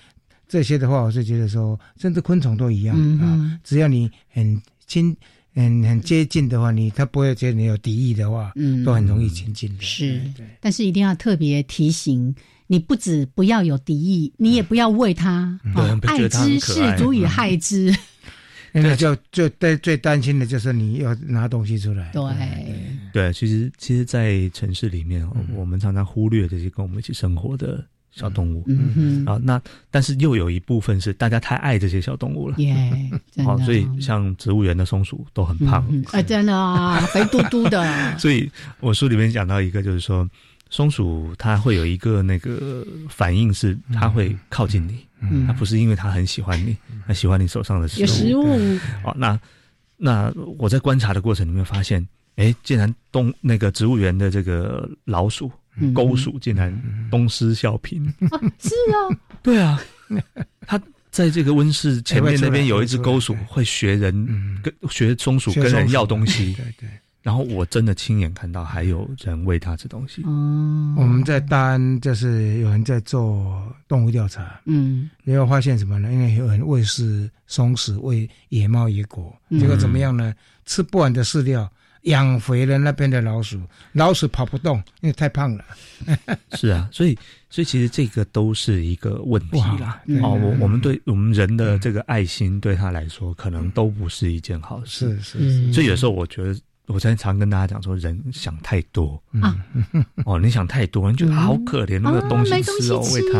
[0.47, 5.15] 这些的话，我是觉得说，甚至昆虫都一样啊，只要你很亲。
[5.53, 9.83] 嗯，很接近的话，你他不会觉得你有敌意的话，嗯，都很容易亲近的。
[9.83, 10.21] 是，
[10.61, 12.33] 但是一定要特别提醒，
[12.67, 15.59] 你不止不要有敌意，你也不要为他，
[16.03, 17.93] 爱之是足以害之。
[18.71, 22.11] 那就就最最担心的就是你要拿东西出来。
[22.13, 22.21] 对。
[23.13, 27.83] 对，其实其实，在城市里面，我们常常忽略这些跟我们一起生活的。
[28.13, 33.09] 小动物，嗯啊，那但是又有一部分是大家太爱这些小动物了，耶，
[33.45, 35.81] 好，所以像植物园的松鼠都很胖，
[36.11, 37.81] 啊，真的啊，肥嘟嘟的。
[38.19, 40.29] 所以我书里面讲到一个，就是说
[40.69, 46.75] 松鼠它会有一个那个反应，是它会靠近你，嗯，他不是因为他很喜欢你，
[47.07, 48.43] 他喜欢你手上的食物，食物。
[49.03, 49.39] 哦，那
[49.97, 52.05] 那我在观察的过程里面发现，
[52.35, 55.51] 哎，竟然东那个植物园的这个老鼠。
[55.93, 56.69] 钩鼠竟然
[57.09, 58.05] 东施效颦，
[58.59, 58.99] 是啊，
[59.41, 59.81] 对啊，
[60.67, 60.79] 他
[61.09, 64.13] 在这个温室前面那边有一只钩鼠，会学人
[64.61, 65.49] 跟学松鼠。
[65.53, 66.89] 跟人要东西，对对。
[67.21, 70.23] 然后我真的亲眼看到还有人喂它吃东西。
[70.23, 76.11] 哦，我们在大安就是有人在做动物调查，嗯，没有发现什么呢？
[76.11, 80.33] 因为有人喂食松鼠喂野猫野果，结果怎么样呢？
[80.65, 81.71] 吃不完的饲料。
[82.05, 85.63] 养肥了那边的老鼠，老鼠跑不动，因为太胖了。
[86.57, 87.15] 是啊，所以
[87.47, 90.01] 所以其实这个都是一个问题啦。
[90.23, 95.15] 哦，我我们对我们人的这个爱心，对他来说可能都不是一件好事。
[95.21, 96.59] 是是，所以有时候我觉得，
[96.93, 99.55] 我常常跟大家讲说，人想太多啊。
[100.25, 103.39] 哦，你想太多，你觉得好可怜，那个东西吃哦，喂它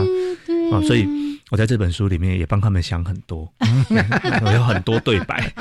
[0.75, 1.07] 啊，所以。
[1.51, 5.51] 我在这本书里面也帮他们想很多， 我有很多对白，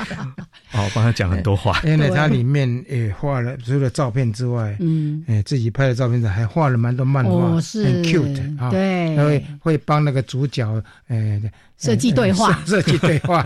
[0.71, 1.81] 哦，帮他讲很多话。
[1.83, 11.41] 因为它里面也画了除了照片之外，嗯，哎，自己拍的照片上还画了蛮多漫画，很 cute 啊，对，会会帮那个主角，哎，
[11.77, 13.45] 设计对话， 设计对话。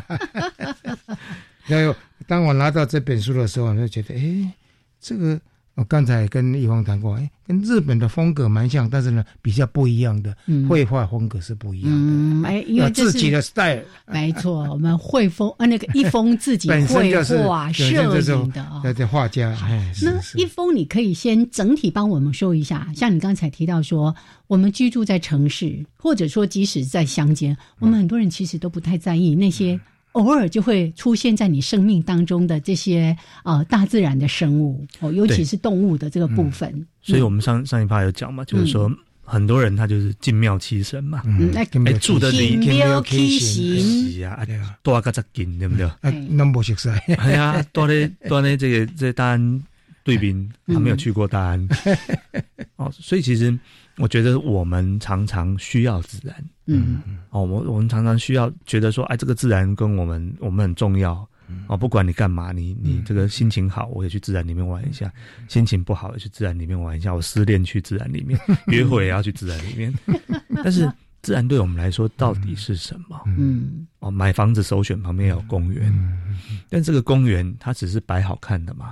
[1.68, 1.96] 然后
[2.28, 4.52] 当我拿到这本书的时候，我就觉得，哎，
[5.00, 5.40] 这个。
[5.76, 10.34] 我刚才跟易峰谈过，哎，跟日本的风格蛮像，但是呢，比较不一样的
[10.70, 11.98] 绘画风格是不一样的。
[11.98, 19.54] 嗯，哎，因为自己的 style，没错，我们绘风呃，那个一峰自己 绘画摄影的啊，对画家。
[20.02, 24.16] 那一峰，你可以先整体帮我们说一下，像你刚才提到说，
[24.48, 29.78] 我们居住在城市，或者说即使在乡间，我们很多人其实都不太在意那些。
[30.16, 36.88] 偶尔就会出现在你生命当中的这些呃大自然的生物哦，尤其是动物的这个部分。
[37.02, 38.90] 所以我们上上一趴有讲嘛，就是说
[39.24, 41.22] 很多人他就是进庙祈神嘛，
[41.56, 41.66] 哎
[42.00, 44.46] 住的进庙祈神啊，
[44.82, 45.90] 多个只近对不对？
[46.30, 46.90] 那不熟悉。
[47.18, 49.64] 哎呀， 多的多的这个这大安
[50.04, 51.68] 对宾还没有去过大安
[52.78, 53.58] 哦，所以其实。
[53.98, 61.28] 我觉得我们常常需要自然，嗯，哦，我我们常常需要觉得说，哎，这个自然跟我们我们很重要，
[61.68, 65.08] 哦，不管你干嘛，你你这个心情好，我也去自然里面玩一下；
[65.48, 67.14] 心情不好，也去自然里面玩一下。
[67.14, 69.94] 我失恋去自然里面， 约会也要去自然里面。
[70.64, 73.22] 但是自然对我们来说到底是什么？
[73.38, 75.92] 嗯，哦，买房子首选旁边有公园，
[76.70, 78.92] 但这个公园它只是摆好看的嘛？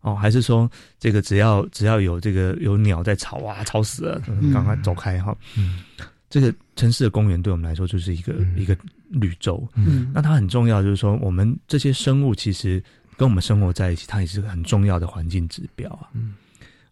[0.00, 4.20] 哦，还是说这个只要只要有这个有鸟在吵啊，吵死了，
[4.52, 5.36] 赶快走开哈。
[5.58, 5.80] 嗯，
[6.28, 8.76] 这个城市的公园对我们来说就是一个一个
[9.08, 9.66] 绿洲。
[9.74, 12.82] 嗯，那它很重要，就是说我们这些生物其实
[13.16, 16.08] 跟我们生活在一起，它也是很重要的环境指标啊。
[16.14, 16.34] 嗯，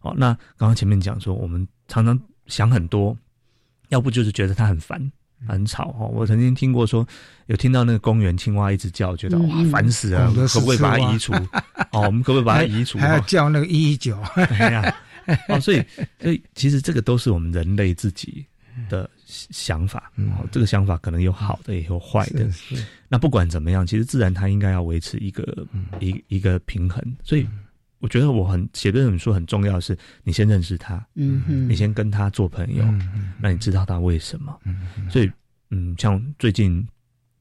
[0.01, 3.17] 哦，那刚刚前面讲说，我们常常想很多，
[3.87, 5.11] 要不就是觉得它很烦。
[5.47, 6.05] 很吵哈！
[6.05, 7.07] 我曾经听过说，
[7.47, 11.33] 有听到那个公园青蛙一直叫，觉得哇烦死了，可不可以把它移除？
[11.91, 12.97] 哦，我们可不可以把它移除？
[12.97, 14.17] 还要叫那个一一九？
[15.47, 15.83] 哦，所以
[16.19, 18.43] 所以其实这个都是我们人类自己
[18.89, 22.47] 的想法，哦，这个想法可能有好的也有坏的。
[23.07, 25.67] 那不管怎么样，其实自然它应该要维持一个
[25.99, 27.03] 一一个平衡。
[27.23, 27.47] 所以
[27.99, 32.83] 我觉得我很写这本书很重要的是，你先认识他，嗯哼，你先跟他做朋友，
[33.39, 34.57] 那你知道他为什么。
[35.09, 35.31] 所以，
[35.71, 36.87] 嗯，像最近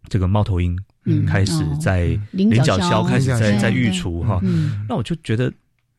[0.09, 0.79] 这个猫头鹰
[1.27, 4.41] 开始在菱角鸮开始在在育雏哈，
[4.89, 5.53] 那我就觉得。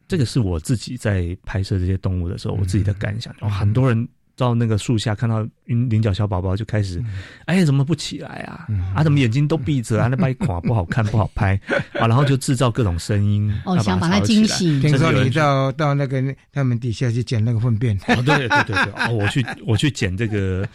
[0.10, 3.32] 这个是我自己在拍摄这些动物的时候，我自己的感想。
[3.48, 4.10] 很多人
[4.40, 7.04] 到那个树下看到菱菱角小宝宝，就开始，
[7.46, 8.66] 哎，怎么不起来啊？
[8.96, 10.08] 啊，怎么眼睛都闭着啊？
[10.18, 11.60] 那一垮不好看，不好拍
[12.00, 12.08] 啊！
[12.08, 14.80] 然后就制造各种声音，哦，想把它惊醒。
[14.80, 16.24] 听说你到到那个
[16.54, 17.96] 他们底下去捡那个粪便。
[18.08, 20.66] 哦，对对对对，我去我去捡这个。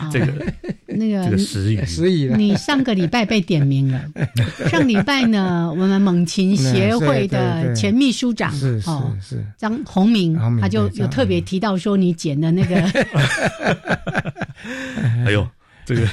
[0.10, 0.26] 这个
[1.00, 3.98] 那个这个食语食语，你上个礼拜被点名了。
[4.68, 8.90] 上礼拜呢，我们猛禽协会的前秘书长是是
[9.20, 12.76] 是张宏明，他就有特别提到说你剪的那个。
[15.24, 15.48] 哎呦。
[15.90, 16.06] 这个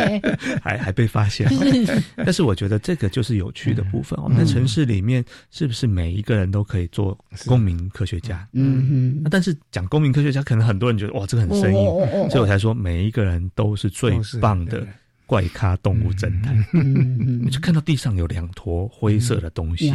[0.62, 1.46] 还还被发现，
[2.16, 4.18] 但是我觉得这个就是有趣的部分。
[4.22, 7.16] 我们在城市里面，是不是每一个人都可以做
[7.46, 8.48] 公民科学家？
[8.52, 9.22] 嗯嗯。
[9.30, 11.84] 但是讲公民科学家，可能很多人觉得哇，这个很生硬，
[12.30, 14.86] 所以我才说每一个人都是最棒的
[15.26, 16.64] 怪咖动物侦探。
[17.44, 19.94] 你就看到地上有两坨灰色的东西，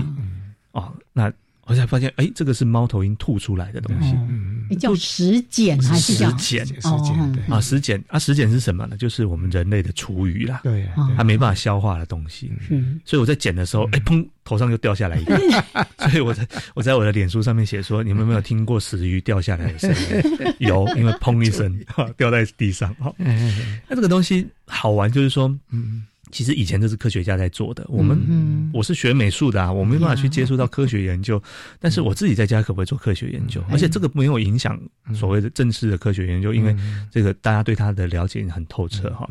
[0.74, 1.34] 哦，那。
[1.66, 6.30] 我才发现，哎，这个是猫头鹰吐出来的东西，叫石碱还是叫？
[6.38, 6.66] 石碱？
[6.68, 8.98] 石碱啊，石碱啊，石碱是什么呢？
[8.98, 10.86] 就是我们人类的厨余啦，对，
[11.16, 12.52] 它没办法消化的东西。
[12.70, 15.40] 嗯，所以我在捡的时候，哎，砰，头上就掉下来一个。
[16.10, 20.54] 所以我在我在我的脸书上面写说，你们有没有听过死鱼掉下来的声音？
[20.68, 21.80] 有，因为砰一声
[22.18, 22.94] 掉在地上。
[23.00, 26.04] 好，那这个东西好玩，就是说，嗯。
[26.34, 27.86] 其实以前都是科学家在做的。
[27.88, 31.42] 我们我是学美术的啊，我没办法去接触到科学研究。
[31.80, 33.64] 但是我自己在家可不可以做科学研究？
[33.70, 34.82] 而且这个没有影响
[35.14, 36.76] 所谓的正式的科学研究，因为
[37.12, 39.30] 这个大家对它的了解很透彻哈。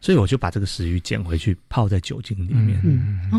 [0.00, 2.78] 所以我就把这个死鱼捡回去泡在酒精里面，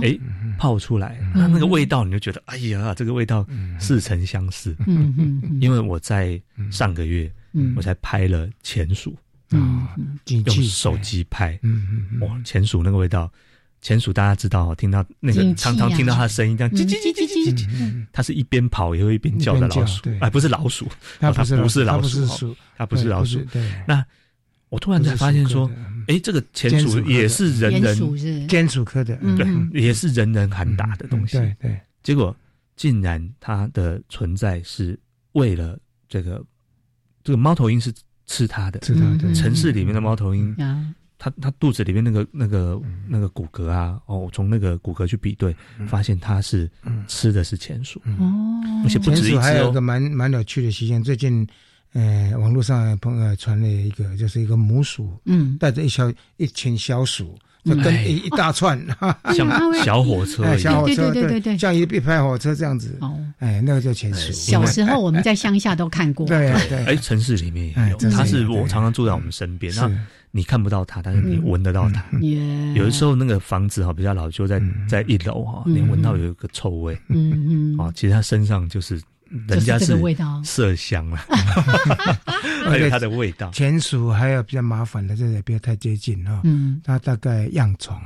[0.02, 0.18] 哎，
[0.58, 3.46] 泡出来，那那个味道你就觉得，哎呀，这个味道
[3.80, 4.76] 似曾相识。
[4.88, 6.42] 嗯嗯，因为我在
[6.72, 7.32] 上个月
[7.76, 9.16] 我才拍了前鼠。
[9.54, 9.88] 嗯，
[10.46, 13.32] 用手机拍，嗯嗯，哇，钱鼠那个味道，
[13.82, 20.88] 钱鼠大家知道，听到那个常常听到它的声音，这样叽叽叽叽叽叽，它是一边跑也会一边叫的老鼠，哎，不是老鼠，
[21.20, 23.84] 它不是老鼠，它不是老鼠，对。
[23.88, 24.04] 那
[24.70, 25.70] 我突然才发现说，
[26.08, 31.80] 哎，这个钱鼠也是人人尖鼠科的，对，也是人人喊打的东西，对对。
[32.02, 32.36] 结果
[32.76, 35.00] 竟然它的存在是
[35.34, 35.78] 为了
[36.10, 36.44] 这个，
[37.24, 37.94] 这个猫头鹰是。
[38.26, 40.56] 吃它的，吃它的城市里面的猫头鹰，
[41.18, 45.56] 它它肚子里面那个那个那个骨骼啊，哦，从那个骨骼去比对，
[45.88, 46.70] 发现它是
[47.08, 51.48] 吃的是前鼠哦，而且不止一只还有个蛮蛮有趣的习性，最近
[51.94, 57.38] 呃网络上朋友传了一个，就是一个母鼠，嗯，带着一小一群小鼠。
[57.64, 58.78] 就跟一一大串，
[59.34, 62.98] 像小火车，小火车，对对对对，像一一排火车这样子。
[63.00, 64.32] 哦，哎，那个叫前鼠。
[64.34, 66.28] 小时候我们在乡下都看过。
[66.28, 66.84] 对对。
[66.86, 69.74] 哎，城市里面也有，它是我常常住在我们身边。
[69.76, 69.90] 那
[70.32, 72.04] 你看不到它，但是你闻得到它。
[72.76, 76.98] 有的时候那个房子哈比较老旧，在在一楼哈，你闻到有一个臭味。
[77.08, 77.80] 嗯嗯。
[77.80, 79.02] 啊，其实它身上就是。
[79.48, 81.18] 人家是麝香了，
[82.70, 83.50] 还有它的味道。
[83.52, 86.42] 田鼠还有比较麻烦的，这也不要太接近哈。
[86.44, 88.00] 嗯，它大概恙虫，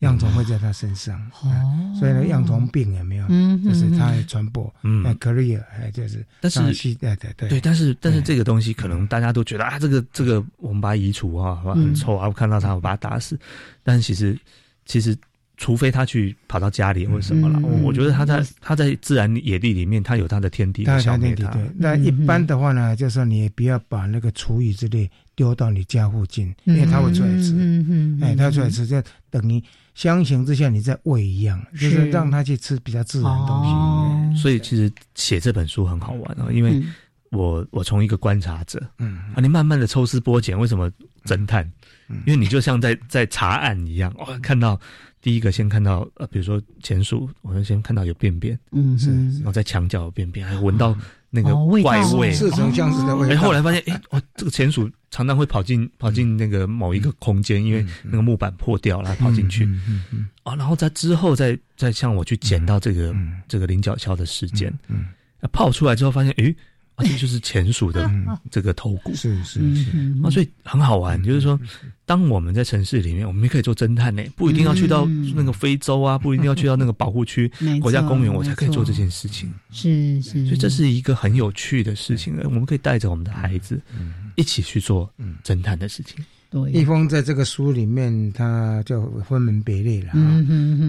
[0.00, 1.20] 恙虫会在它身上。
[1.40, 3.26] 哦，所以呢，恙虫病有没有？
[3.28, 4.72] 嗯就是它传播。
[4.82, 6.26] 嗯，career 还就是。
[6.40, 6.60] 但是，
[6.96, 7.48] 对对对。
[7.48, 13.38] 对，但是但是这个东西可能大家都觉得啊，这个这个我们把它移除啊，很臭啊，我看到它我把它打死。
[13.84, 14.36] 但是其实
[14.84, 15.16] 其实。
[15.62, 21.56] 除非他去跑到家里或者什么了，我觉得他在他在自然野地里面，他有他的天地，消灭它。
[21.76, 27.52] 那一般的话呢，就是说你不要把那个厨余之类丢到你家附近，因为他会出来吃。
[27.52, 29.00] 嗯嗯，哎，它出来吃就
[29.30, 29.62] 等于
[29.94, 34.42] 相形之下你在喂一样，就是让他去吃比较自然的东西。
[34.42, 36.82] 所以其实写这本书很好玩哦，因为
[37.30, 40.90] 我我从一个观察者，嗯啊，你慢慢的抽丝剥茧，为什么
[41.24, 41.70] 侦探？
[42.26, 44.80] 因为你就像在在查案一样，哇，看到。
[45.22, 50.94] 第一个先看到呃，比如说前鼠，我们先看到有便便，嗯，是，然后在墙角有便便，还闻到
[51.30, 53.30] 那个怪味，似曾相识的味。
[53.30, 63.14] 哎，后来发现，哎，哦，这个前鼠常常会跑进跑进那个某一个空间，因为那个木板破掉了，跑进去，嗯嗯，啊，然后在之后再再像我去捡到这个
[63.46, 65.06] 这个菱角鸮的时间，嗯，
[65.52, 66.54] 泡出来之后发现，诶。
[67.02, 68.10] 这就是前鼠的
[68.50, 69.90] 这个头骨，是是是，
[70.22, 71.22] 啊，所以很好玩。
[71.22, 71.58] 就是说，
[72.06, 77.50] 当我们在城市里面，我们也可以做侦探呢，不一定要去到那个非洲啊，不一定要去到那个保护区、
[77.82, 79.52] 国家公园，我才可以做这件事情。
[79.70, 83.80] 是是，所以这是一个很有趣的事情，我们可以带着我们的孩子
[84.36, 85.12] 一起去做
[85.44, 86.24] 侦探的事情。
[86.70, 90.44] 易峰在这个书里面，他就分门别类了啊，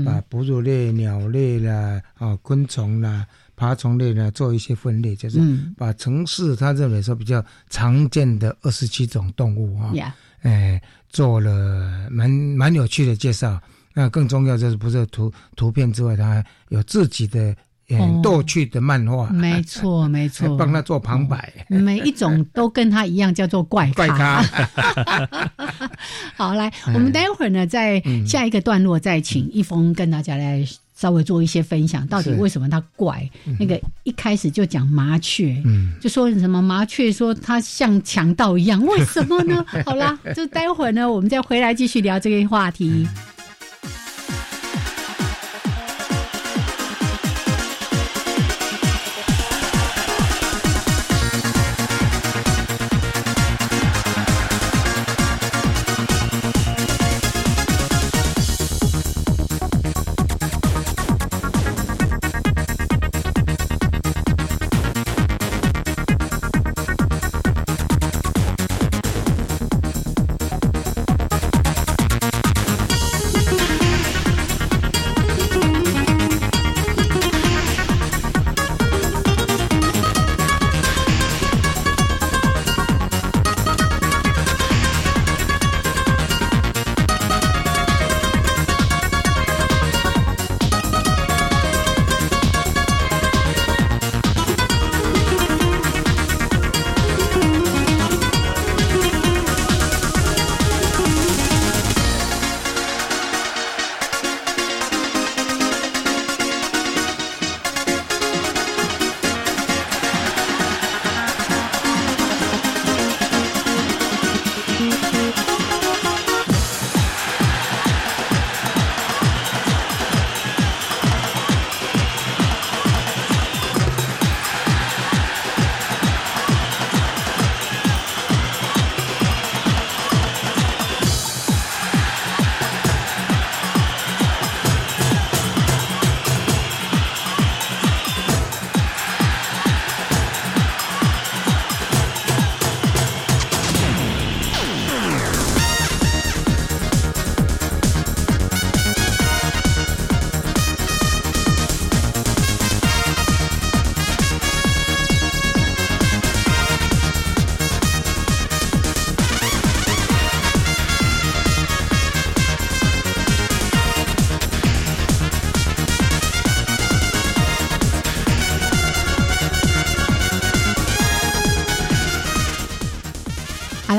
[0.06, 3.26] 把哺乳类、鸟类啦、啊昆虫啦、
[3.56, 5.40] 爬虫类呢做一些分类，就是
[5.78, 9.94] 把城市他认为说比较常见的二十七种动物啊，
[10.42, 13.62] 哎做了蛮蛮有趣的介绍。
[13.94, 17.56] 那更重要就是不是图图片之外，他还有自己的。
[17.90, 24.42] 很逗趣的漫画，没错没错，帮他做旁白，每一种都跟他一样叫做怪咖。
[26.36, 30.66] 好，来，我们待会儿呢，在下一个段落再请一峰跟大家来
[31.04, 33.30] 稍微做一些分享，到底为什么它怪？
[33.60, 39.66] 那个一开始就讲麻雀，嗯，就说什么麻雀说它像强盗一样，为什么呢？
[39.86, 43.06] 好啦，就待会儿呢，我们再回来继续聊这个话题。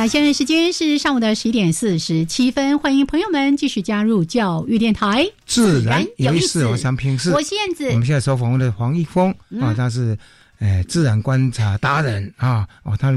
[0.07, 6.67] 现在时间是上午的十一点四十七分，欢迎朋友们继续加入教育电台，自然有意思。
[6.67, 7.89] 我想平视，我是燕子。
[7.89, 10.17] 我们现在收访问的黄一峰啊，他是
[10.59, 13.11] 呃自然观察达人啊，哦，他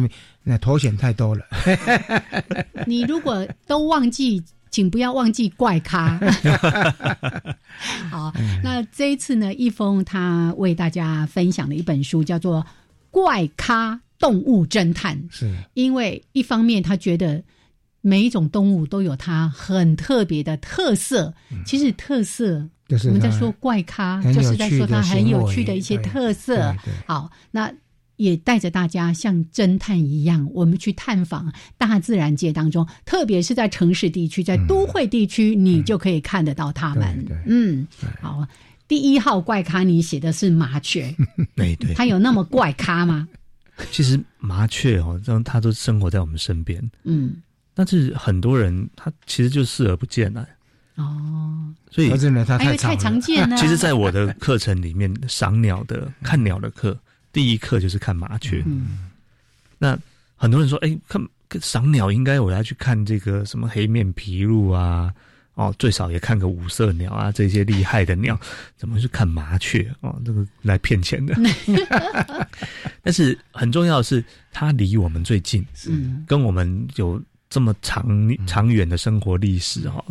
[0.44, 1.46] 那头衔太多了。
[2.88, 6.18] 你如果都忘记，请不要忘记怪咖。
[8.10, 8.32] 好，
[8.64, 12.62] 那这一次呢，一峰他为大家分享了一本书叫做
[13.12, 13.96] 《怪咖》。
[14.20, 15.22] 动物侦探。
[15.30, 17.44] 是，因为一方面他觉得
[18.02, 21.34] 每一种动物都有它很特别的特色，
[21.66, 26.74] 其实特色就是我们在说怪咖，就是在说它很有趣的一些特色。
[27.06, 27.72] 好，那
[28.16, 37.26] 也带着大家像侦探一样，我们去探访大自然界当中，特别是在城市地区，在都会地区，你就可以看得到它们。
[37.46, 37.86] 嗯，
[38.22, 38.48] 好，
[38.88, 41.14] 第一号怪咖，你写的是麻雀，
[41.56, 43.28] 对 对，它有那么怪咖吗？
[43.92, 46.82] 其实麻雀哦，让它都生活在我们身边。
[47.04, 47.36] 嗯，
[47.74, 50.48] 但是很多人他其实就视而不见了。
[50.96, 53.56] 哦，所以因为太常见了。
[53.56, 56.98] 其实，在我的课程里面，赏鸟的、看鸟的课，
[57.32, 58.64] 第一课就是看麻雀。
[58.66, 59.10] 嗯，
[59.78, 59.98] 那
[60.36, 61.22] 很多人说，哎，看
[61.62, 65.14] 赏鸟应该我要去看这个什么黑面琵鹭啊。
[65.58, 68.40] 哦，最少也看个五色鸟啊，这些厉害的鸟，
[68.78, 69.92] 怎么去看麻雀？
[70.02, 71.36] 哦，这个来骗钱的。
[73.02, 78.06] 但是很重要的是，它离我们最近，嗯，跟我们有这么长
[78.46, 80.04] 长远的生活历史哈。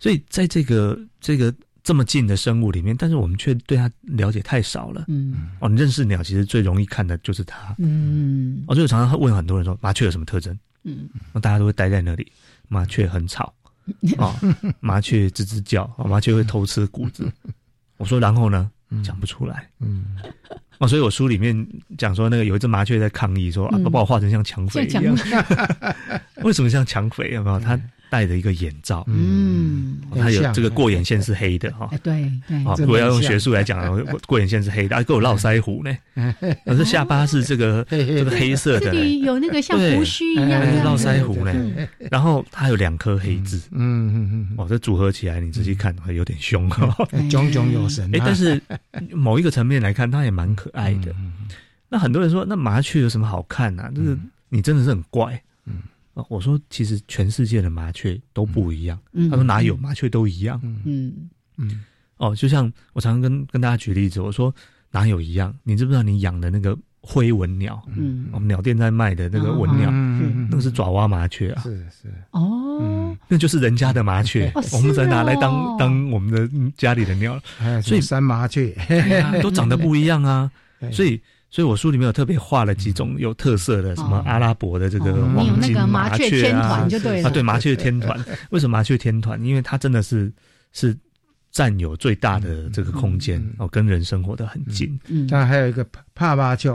[0.00, 5.04] 所以在这个这个这么近的生物里面，但是我们却对它了解太少了。
[5.06, 7.76] 嗯，哦，你认识鸟，其实最容易看的就是它。
[7.78, 10.58] 嗯，我就常常问很多人说，麻雀有什么特征？
[10.82, 12.32] 嗯，那大家都会待在那里。
[12.72, 13.52] 麻雀很吵，
[14.18, 14.34] 啊，
[14.80, 17.30] 麻雀吱吱叫，麻雀会偷吃谷子。
[17.98, 18.70] 我说，然后呢？
[19.04, 19.68] 讲不出来。
[19.78, 20.04] 嗯，
[20.78, 21.54] 哦，所以我书里面
[21.96, 25.16] 讲说，那个有一只麻雀在抗议说，啊，都把我画成像抢匪一样。
[26.42, 27.30] 为什么像抢匪？
[27.30, 27.60] 有没有？
[27.60, 27.78] 它
[28.10, 33.78] 戴着一个眼罩，嗯，它有这个过眼线是黑的哈，对对，啊，如果要用学术来讲，
[34.26, 35.96] 过眼线是黑的，还 给我络腮胡呢，
[36.66, 41.54] 可是下巴是这个这个黑色的，这里有那个像胡须一样的络腮胡呢，
[42.10, 46.68] 然后它有两颗黑痣，嗯嗯嗯，哦，这组合起来你仔细看会有点凶。
[46.68, 48.60] 哈，炯炯有神，哎，但是
[49.12, 51.14] 某一个层面来看，它也蛮可爱的。
[51.88, 53.90] 那很多人说，那麻雀有什么好看呢？
[53.94, 55.40] 就是你真的是很怪。
[56.28, 58.98] 我说，其实全世界的麻雀都不一样。
[59.30, 60.60] 他说哪有麻雀都一样？
[60.84, 61.12] 嗯
[61.56, 61.84] 嗯
[62.16, 64.54] 哦，就像我常常跟跟大家举例子，我说
[64.90, 65.54] 哪有一样？
[65.62, 67.82] 你知不知道你养的那个灰纹鸟？
[67.96, 69.90] 嗯，我们鸟店在卖的那个纹鸟，
[70.50, 71.62] 那个是爪哇麻雀啊。
[71.62, 77.40] 是是哦，那就是人家的麻雀，我们才拿来当当我们的家里的鸟。
[77.82, 78.76] 所以山麻雀
[79.42, 80.50] 都长得不一样啊，
[80.92, 81.20] 所以。
[81.50, 88.18] 所以我书里面有特别画了几种有特色的，什么阿拉伯的这个黄金麻雀天团就对了，啊对麻雀天团，
[88.50, 89.38] 为什么麻雀天团？
[89.44, 90.32] 因为它真的是
[90.72, 90.96] 是
[91.50, 94.96] 占有最大的这个空间哦，跟人生活的很近。
[95.28, 95.84] 当然还有一个
[96.14, 96.70] 帕麻雀，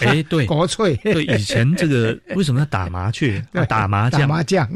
[0.00, 3.40] 哎对， 国粹对以前这个为什么要打麻雀？
[3.68, 4.28] 打麻将？
[4.28, 4.68] 麻将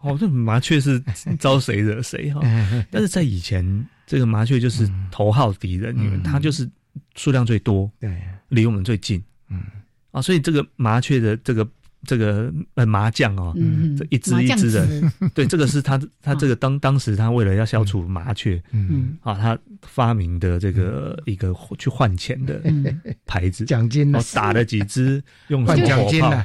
[0.00, 1.02] 哦，这麻雀是
[1.40, 2.40] 招谁惹谁哈？
[2.88, 6.70] 但是在以前，这个麻雀就是头号敌人，因为它就是。
[7.18, 8.10] 数量最多，对，
[8.48, 9.60] 离我们最近，嗯，
[10.12, 11.68] 啊，所以这个麻雀的这个
[12.04, 13.52] 这个呃麻将哦，
[13.98, 14.88] 这一只一只的，
[15.34, 22.62] 对，这个是他他这个当当时他为了要消除麻雀，嗯，啊，他发明的这个一个去换钱的
[23.26, 26.44] 牌子，奖金，哦，打了几只用什么火炮，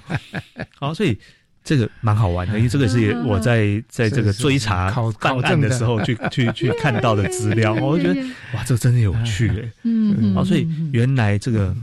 [0.76, 1.18] 好，所以。
[1.64, 4.92] 这个蛮好玩的，因为这个是我在在这个追查
[5.22, 8.22] 办案的时候去去去 看到的资料，我觉得
[8.54, 9.72] 哇，这真的有趣哎。
[9.84, 11.74] 嗯，好，所以原来这个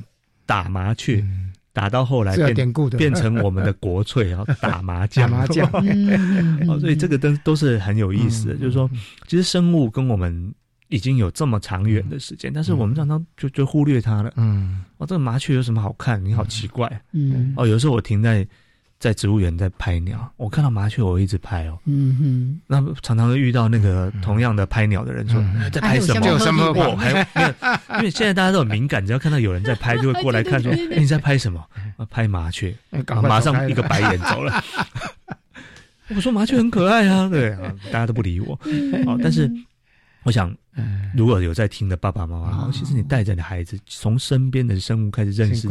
[0.45, 1.25] 打麻雀
[1.73, 5.31] 打到后来变变成我们的国粹啊， 打麻将。
[5.31, 5.67] 麻将。
[6.69, 8.91] 哦，所以这个都都是很有意思的，就是说，
[9.27, 10.53] 其实生物跟我们
[10.89, 14.31] 已经有这么长远的时间，但是我们常常就就忽略它了。
[14.37, 16.23] 嗯，哦，这个麻雀有什么好看？
[16.23, 17.01] 你好奇怪。
[17.13, 18.47] 嗯，哦，有时候我停在。
[19.01, 21.79] 在植物园在拍鸟，我看到麻雀，我一直拍哦。
[21.87, 25.43] 嗯哼，那常常会遇到那个同样的拍鸟的人说
[25.73, 26.27] 在拍什么？
[26.29, 26.73] 有什么？
[26.97, 27.27] 还
[27.97, 31.65] 因为现在大家都很敏感，只要看到有人在拍， 就会过来看说你在拍什么？
[32.11, 32.77] 拍麻雀，
[33.23, 34.63] 马上一个白眼走了。
[36.15, 38.55] 我说麻雀很可爱啊，对啊，大家都不理我。
[39.07, 39.51] 好，但是
[40.25, 40.55] 我想。
[41.15, 45.69] 如果有在听的爸爸妈妈，其实你带着你的孩子从身边的生物开始认识，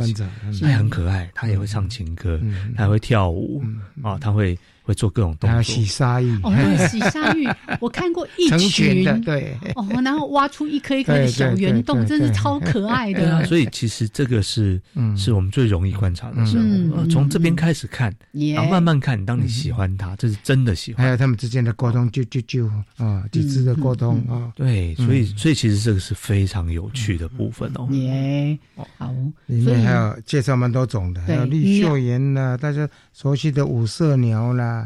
[0.61, 2.39] 他很可爱，他也会唱情歌，
[2.75, 3.63] 他会跳舞
[4.03, 4.55] 啊，他会
[4.89, 7.47] 会做各种动作，洗鲨鱼哦，对，洗鲨鱼，
[7.79, 9.03] 我看过一群。
[9.03, 9.55] 的，对。
[9.75, 13.45] 哦，然后挖出一颗一颗的小圆洞，真是超可爱的。
[13.45, 15.15] 所以其实这个是嗯。
[15.19, 16.57] 是我们最容易观察的时
[16.95, 18.13] 候，从这边开始看，
[18.55, 21.05] 然后慢慢看，当你喜欢它，这是真的喜欢。
[21.05, 24.95] 还有他们之间的沟通，就就就啊，几只的沟通啊，对。
[24.95, 27.85] 所以，所以其实这个是非常有趣的部分哦。
[27.91, 28.57] 耶，
[28.97, 29.13] 好，
[29.47, 34.78] 里面还有介绍蛮多种的，还有绿袖岩啦，大家熟悉的五色鸟啦，啊，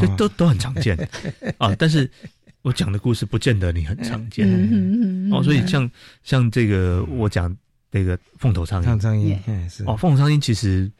[0.00, 0.96] 这都都很常见。
[1.58, 1.74] 啊。
[1.78, 2.10] 但是
[2.62, 4.48] 我讲的故事不见得你很常见。
[5.32, 5.42] 哦。
[5.42, 5.90] 所以像
[6.22, 7.54] 像这个我讲
[7.90, 9.84] 这个凤头苍蝇，苍蝇，嗯，是。
[9.84, 10.90] 哦，凤头苍蝇其实，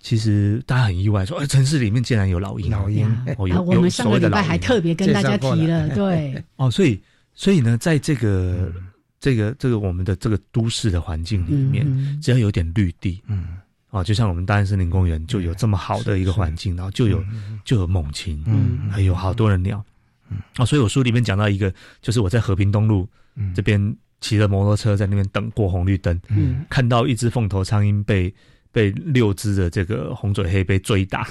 [0.00, 3.06] 其实大家很意外，说哎，城市里面竟然有老鹰，老鹰，
[3.38, 7.00] 哦，有有所谓的老鹰，还特别跟大家提了， 对，哦，所以。
[7.38, 8.72] 所以呢，在这个
[9.20, 11.86] 这个这个我们的这个都市的环境里面，
[12.22, 13.58] 只要有点绿地，嗯，
[13.96, 17.24] 啊，就像我们大安森林公园就有这么好的一个环境，然后就有
[17.64, 19.82] 就有猛禽，嗯，还有好多的鸟，
[20.28, 21.72] 嗯，啊，所以我书里面讲到一个，
[22.02, 23.08] 就是我在和平东路
[23.54, 28.34] 这边骑着摩托车在那边等过红绿灯，嗯，看到一只凤头苍蝇被
[28.70, 31.26] 被六只的这个红嘴黑被追打，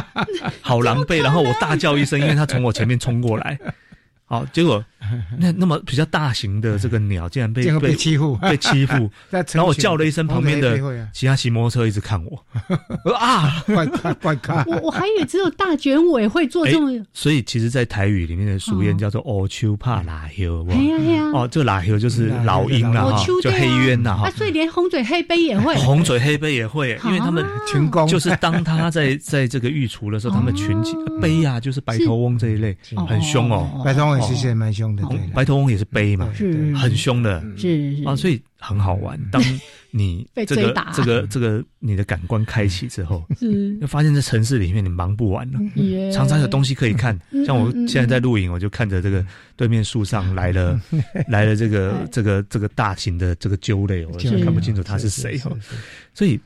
[0.62, 3.58] 好狼狈，然后我大叫一声，因为它从我前面冲过来。
[4.24, 4.82] 好，结果
[5.38, 10.78] 那那么比较大型的这个鸟竟然被被欺负，被欺负， 然后我叫了一声，旁边的
[11.12, 14.64] 其他骑摩托车一直看我，啊， 怪怪怪咖！
[14.66, 19.46] 我我还以为只有大卷尾会做这么，所以其实，在台语里面的俗谚叫做“哦。
[19.50, 23.02] 秋怕拉休”，哎呀呀，哦，这拉休就是老鹰啦，
[23.42, 32.76] 就黑鸢呐，哈，所以连红嘴黑背也会，红嘴黑背也会，因为他们群攻，就是当他在在这个御厨的时候，他们群起背啊，就是白头翁这一类，
[33.08, 34.20] 很凶哦，白头翁。
[34.20, 39.18] 其实也蛮凶的，对，白头翁也是悲嘛，是很凶的，是啊，所以很好玩。
[39.30, 39.42] 当
[39.90, 43.24] 你这个这个这个你的感官开启之后，
[43.80, 45.58] 就发现在城市里面你忙不完了，
[46.12, 47.18] 常常有东西可以看。
[47.46, 49.24] 像我现在在录影，我就看着这个
[49.56, 50.80] 对面树上来了
[51.28, 54.12] 来了这个 这个这个大型的这个鸠类，我
[54.44, 55.40] 看不清楚它是谁。
[55.44, 55.56] 哦。
[56.12, 56.38] 所以，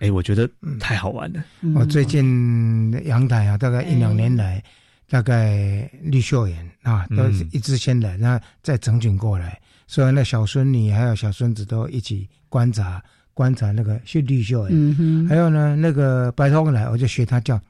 [0.00, 1.42] 哎，我觉得太好玩了。
[1.74, 4.62] 我最近阳台啊，大概一两年来，
[5.08, 12.28] 大概绿秀园啊，都是一直先来，然后再整群过来，所以那小孙女还有小孙子都一起。
[12.50, 13.02] 观察
[13.34, 14.70] 观察那个是绿秀哎，
[15.28, 17.60] 还有呢，那个白头翁来，我就学他叫，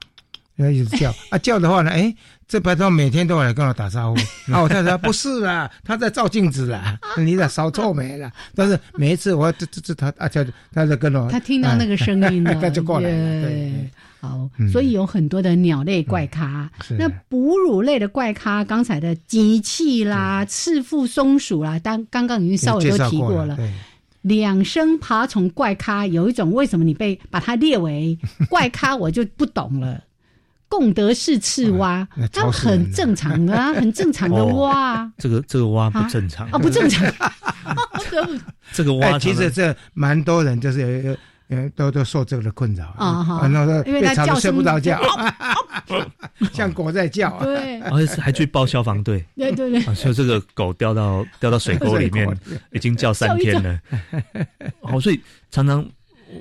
[0.55, 2.15] 要一直叫啊叫的话呢，哎，
[2.47, 4.21] 这白头翁每天都来跟我打招呼。
[4.55, 8.33] 啊，我太太说不是啦，他在照镜子啦，你咋烧臭美了。
[8.55, 13.43] 但是每一次我这这这他啊叫，他在跟我，他听到那个声音了， 他就过来了。
[13.43, 23.57] 对，好，所以有很多的鸟类怪咖，那哺乳类的怪咖，刚才的机器啦、赤腹松鼠啦，当刚刚已经稍微都提过了。
[24.23, 28.19] 两生爬虫怪咖有一种，为什么你被把它列为
[28.51, 30.03] 怪咖，我就不懂了。
[30.69, 35.09] 贡德式赤蛙，它 很正常的，很正常的蛙。
[35.17, 37.07] 这个这个蛙不正常啊，不正常。
[38.75, 41.17] 这个蛙其实这蛮多人就是有。
[41.51, 45.01] 嗯，都都受这个的困扰啊，哈，然后因为他叫睡不着觉，
[46.53, 52.29] 像狗在叫，对，而且还去报消防队，对对对，说这个狗掉到掉到水沟里面，
[52.73, 53.81] 已经叫三天了。
[54.83, 55.19] 好， 所以
[55.51, 55.83] 常常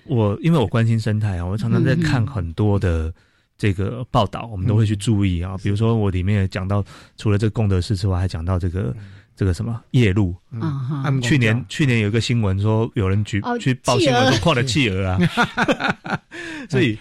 [0.06, 3.14] 我因为我关心生态啊，我常常在看很多的
[3.58, 6.84] 这个报道，我们都会去注意啊，比如说我里面也讲到，
[7.16, 8.94] 除了这个功德事之外，还讲到这个。
[9.38, 10.36] 这个什么夜路？
[10.50, 15.20] 嗯，去年去年有一个新闻说有人举去报新闻说矿的企鹅啊，
[16.68, 16.98] 所以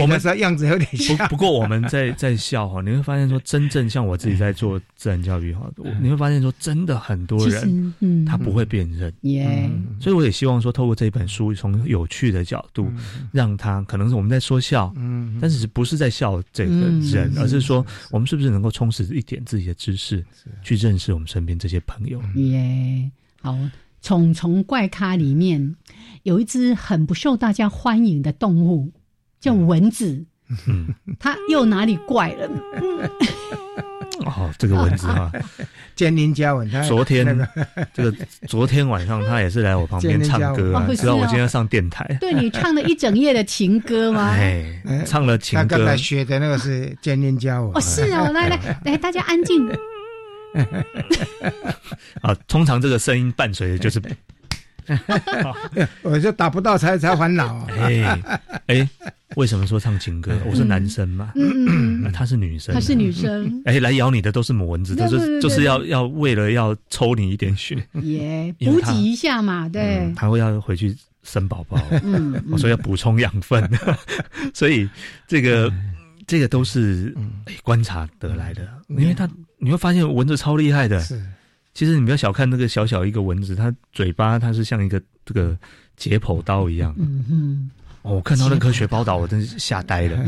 [0.00, 1.28] 我们的样子有点像。
[1.28, 5.68] 不过我们在在笑哈，你会发现说真正像我自己在做自然教育哈，
[6.00, 9.12] 你会发现说真的很多人他不会辨认。
[9.22, 9.70] 耶，
[10.00, 12.90] 所以我也希望说透过这本书从有趣的角度
[13.30, 16.70] 让他可能是我们在说笑，嗯，但是不是在笑这个
[17.12, 20.24] 人，而是说我们是不是能够充实一点自己的知识，
[20.62, 21.73] 去认识我们身边这些。
[21.80, 23.10] 朋友耶，
[23.40, 23.56] 好，
[24.02, 25.76] 虫虫怪咖里面
[26.24, 28.92] 有一只很不受大家欢迎的动物，
[29.40, 30.24] 叫蚊子。
[30.68, 32.48] 嗯，它又哪里怪了？
[34.26, 35.30] 哦，这个蚊子啊，
[35.96, 36.70] 坚林家蚊。
[36.86, 37.26] 昨天
[37.92, 38.16] 这个
[38.46, 42.06] 昨天晚上，他也是来我旁边唱歌啊，知道我今天要上电台。
[42.20, 44.30] 对你唱了一整夜的情歌吗？
[44.30, 45.78] 哎，唱了情歌。
[45.78, 47.70] 刚才学的那个是坚林家蚊。
[47.74, 49.66] 哦，是哦，来来来，大家安静。
[52.22, 54.00] 啊，通常这个声音伴随的就是，
[56.02, 57.66] 我就打不到才才烦恼。
[57.78, 58.22] 哎
[58.66, 58.88] 哎，
[59.36, 60.36] 为什么说唱情歌？
[60.46, 63.62] 我是男生嘛，嗯， 她是女生，她是女生。
[63.64, 70.12] 哎，来咬你的都是母蚊子，都是就是要要为了要抽你一点血，也补给一下嘛，对。
[70.14, 73.68] 他会要回去生宝宝，嗯，所以要补充养分，
[74.54, 74.88] 所以
[75.26, 75.72] 这个
[76.26, 77.14] 这个都是
[77.62, 79.28] 观察得来的，因为他。
[79.64, 81.18] 你会发现蚊子超厉害的，是。
[81.72, 85.56] 其实你不要小看那个小小一个蚊子，它嘴巴它是像一个这个
[85.96, 86.94] 解剖刀一样。
[86.98, 87.70] 嗯哼。
[88.02, 90.22] 哦，我看到那科学报道，我真是吓呆了。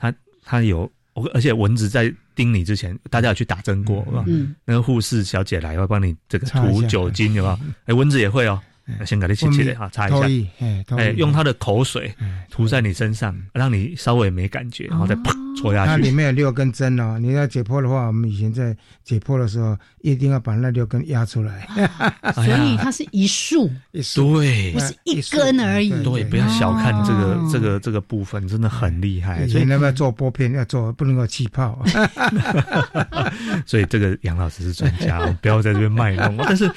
[0.00, 0.12] 它
[0.44, 0.90] 它有，
[1.32, 4.56] 而且蚊子在叮你之前，大家有去打针过，嗯。
[4.64, 7.58] 那个护士小姐来会帮你这个涂酒精，有没有？
[7.84, 8.60] 哎，蚊子也会哦。
[9.04, 12.14] 先给它切切的哈，擦一下，哎，用它的口水
[12.50, 15.90] 涂在你身上，让你稍微没感觉，然后再啪戳下去。
[15.90, 21.68] 它里面有六根针哦，你要解剖的话，我们以前在解剖的时候，一定要把那六根压出来。
[22.34, 25.90] 所以它是一束，对，不是一根而已。
[26.02, 29.46] 对，不要小看这个这个这个部分，真的很厉害。
[29.48, 31.82] 所以那么做玻片要做，不能够气泡。
[33.66, 36.36] 所以这个杨老师是专家， 不要在这边卖弄。
[36.38, 36.70] 但是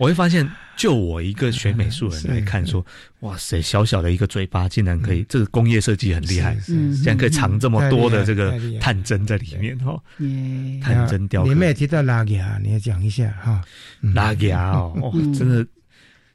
[0.00, 0.50] 我会发现。
[0.76, 2.82] 就我一个学美术人来看，说
[3.18, 10.02] 哇塞，小小的一个嘴巴竟然可以，这个工业设计很厉害，竟然可以藏这么多的这个探针在里面哈。
[10.82, 11.50] 探针雕刻。
[11.50, 13.60] 里面也提到拉牙，你要讲一下哈。
[14.14, 15.66] 拉牙哦，真的，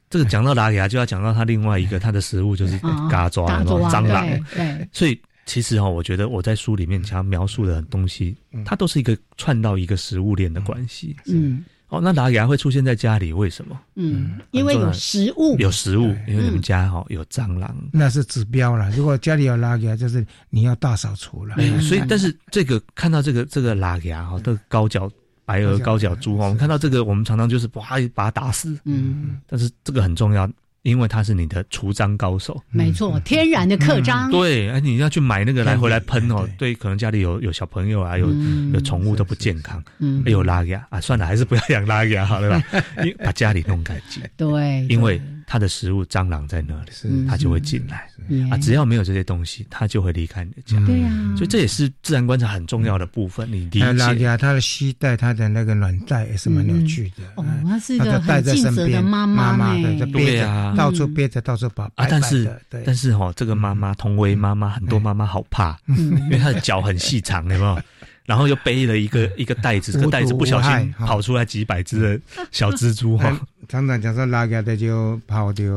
[0.08, 2.78] 这个讲到拉牙就要讲到它另外一个它的食物就是
[3.10, 4.24] 嘎抓蟑螂。
[4.54, 11.16] 对，所以其实哈，我觉得我在书里面想要描述的东西，它都是一个串到一个食物链的关系。
[11.26, 11.64] 嗯。
[11.88, 13.32] 哦，那拉牙会出现在家里？
[13.32, 13.78] 为什么？
[13.94, 18.90] 嗯，因为有食物，有食物，因为你们家哈有蟑螂，那是指标了。
[18.90, 21.54] 如果家里有拉牙，就是你要大扫除了。
[21.80, 25.08] 所以，但是这个看到这个这个拉牙哈，这个高脚
[25.44, 28.76] 白额高脚猪哈，我们看到这个，我们常常就是哇把它打死。
[28.84, 30.50] 嗯，但是这个很重要，
[30.86, 32.62] 因为它是你的除蟑高手。
[32.70, 34.30] 没错，天然的克蟑。
[34.30, 36.48] 对，哎，你要去买那个来回来喷哦。
[36.56, 38.28] 对，可能家里有有小朋友啊，有
[38.72, 39.82] 有宠物都不健康。
[39.98, 42.62] 嗯，有拉牙啊，算了，还是不要养拉牙好了吧，
[43.18, 44.22] 把家里弄干净。
[44.36, 45.20] 对，因为。
[45.46, 46.90] 它的食物蟑螂在那里，
[47.28, 48.08] 它就会进来
[48.50, 48.58] 啊！
[48.58, 50.84] 只要没有这些东西，它就会离开你的家。
[50.84, 53.50] 对呀，所以这也是自然观察很重要的部分。
[53.50, 54.36] 你理解？
[54.36, 57.22] 它的膝带，它的那个卵带也是蛮有趣的。
[57.36, 61.84] 哦，它是一个很尽责的妈妈对，对啊，到处憋着，到处跑。
[61.94, 62.50] 啊，但是
[62.84, 67.80] 但是哈，这个妈妈同为妈妈，很多妈妈好怕，因为她的脚很细长，有没有？
[68.26, 72.20] 然后又背了一个一个袋子，这个袋子不小心跑出来几百只的
[72.50, 73.40] 小蜘蛛 哈。
[73.68, 75.76] 常常讲说拉开的就跑掉，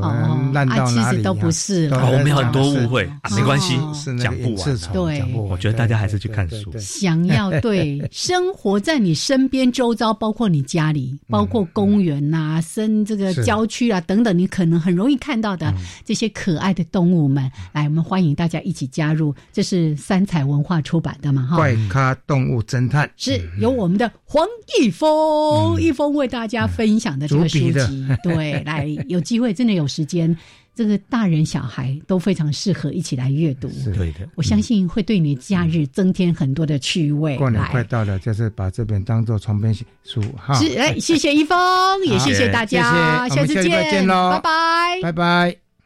[0.54, 1.24] 烂到哪里？
[1.24, 3.80] 都不是，我们有很多误会，没关系，
[4.22, 4.78] 讲不完。
[4.94, 6.72] 对，我觉得大家还是去看书。
[6.78, 15.74] 想要对 生活在你身边周遭，包括你家里，包括公园呐、深这个郊区啊等等，你可能很容易看到的
[16.06, 19.34] 这些可爱的动物们，来，我们欢迎大家一起加入。
[19.52, 21.48] 这是三彩文化出版的嘛？
[21.48, 23.10] 哈，怪咖动物侦探。
[23.18, 24.48] 是由我们的黄
[24.80, 28.08] 一峰一峰为大家分享的这个书籍。
[28.24, 30.36] 对，来有机会，真的有时间，
[30.76, 33.70] 这个大人小孩都非常适合一起来阅读。
[33.94, 37.36] 对的，我相信会对你假日增添很多的趣味。
[37.38, 39.74] 过年快到了，就是把这本当做床边
[40.04, 40.54] 书哈。
[40.56, 41.58] 是，哎，谢谢一峰，
[42.06, 45.69] 也谢谢大家，下次见喽，拜拜，拜拜。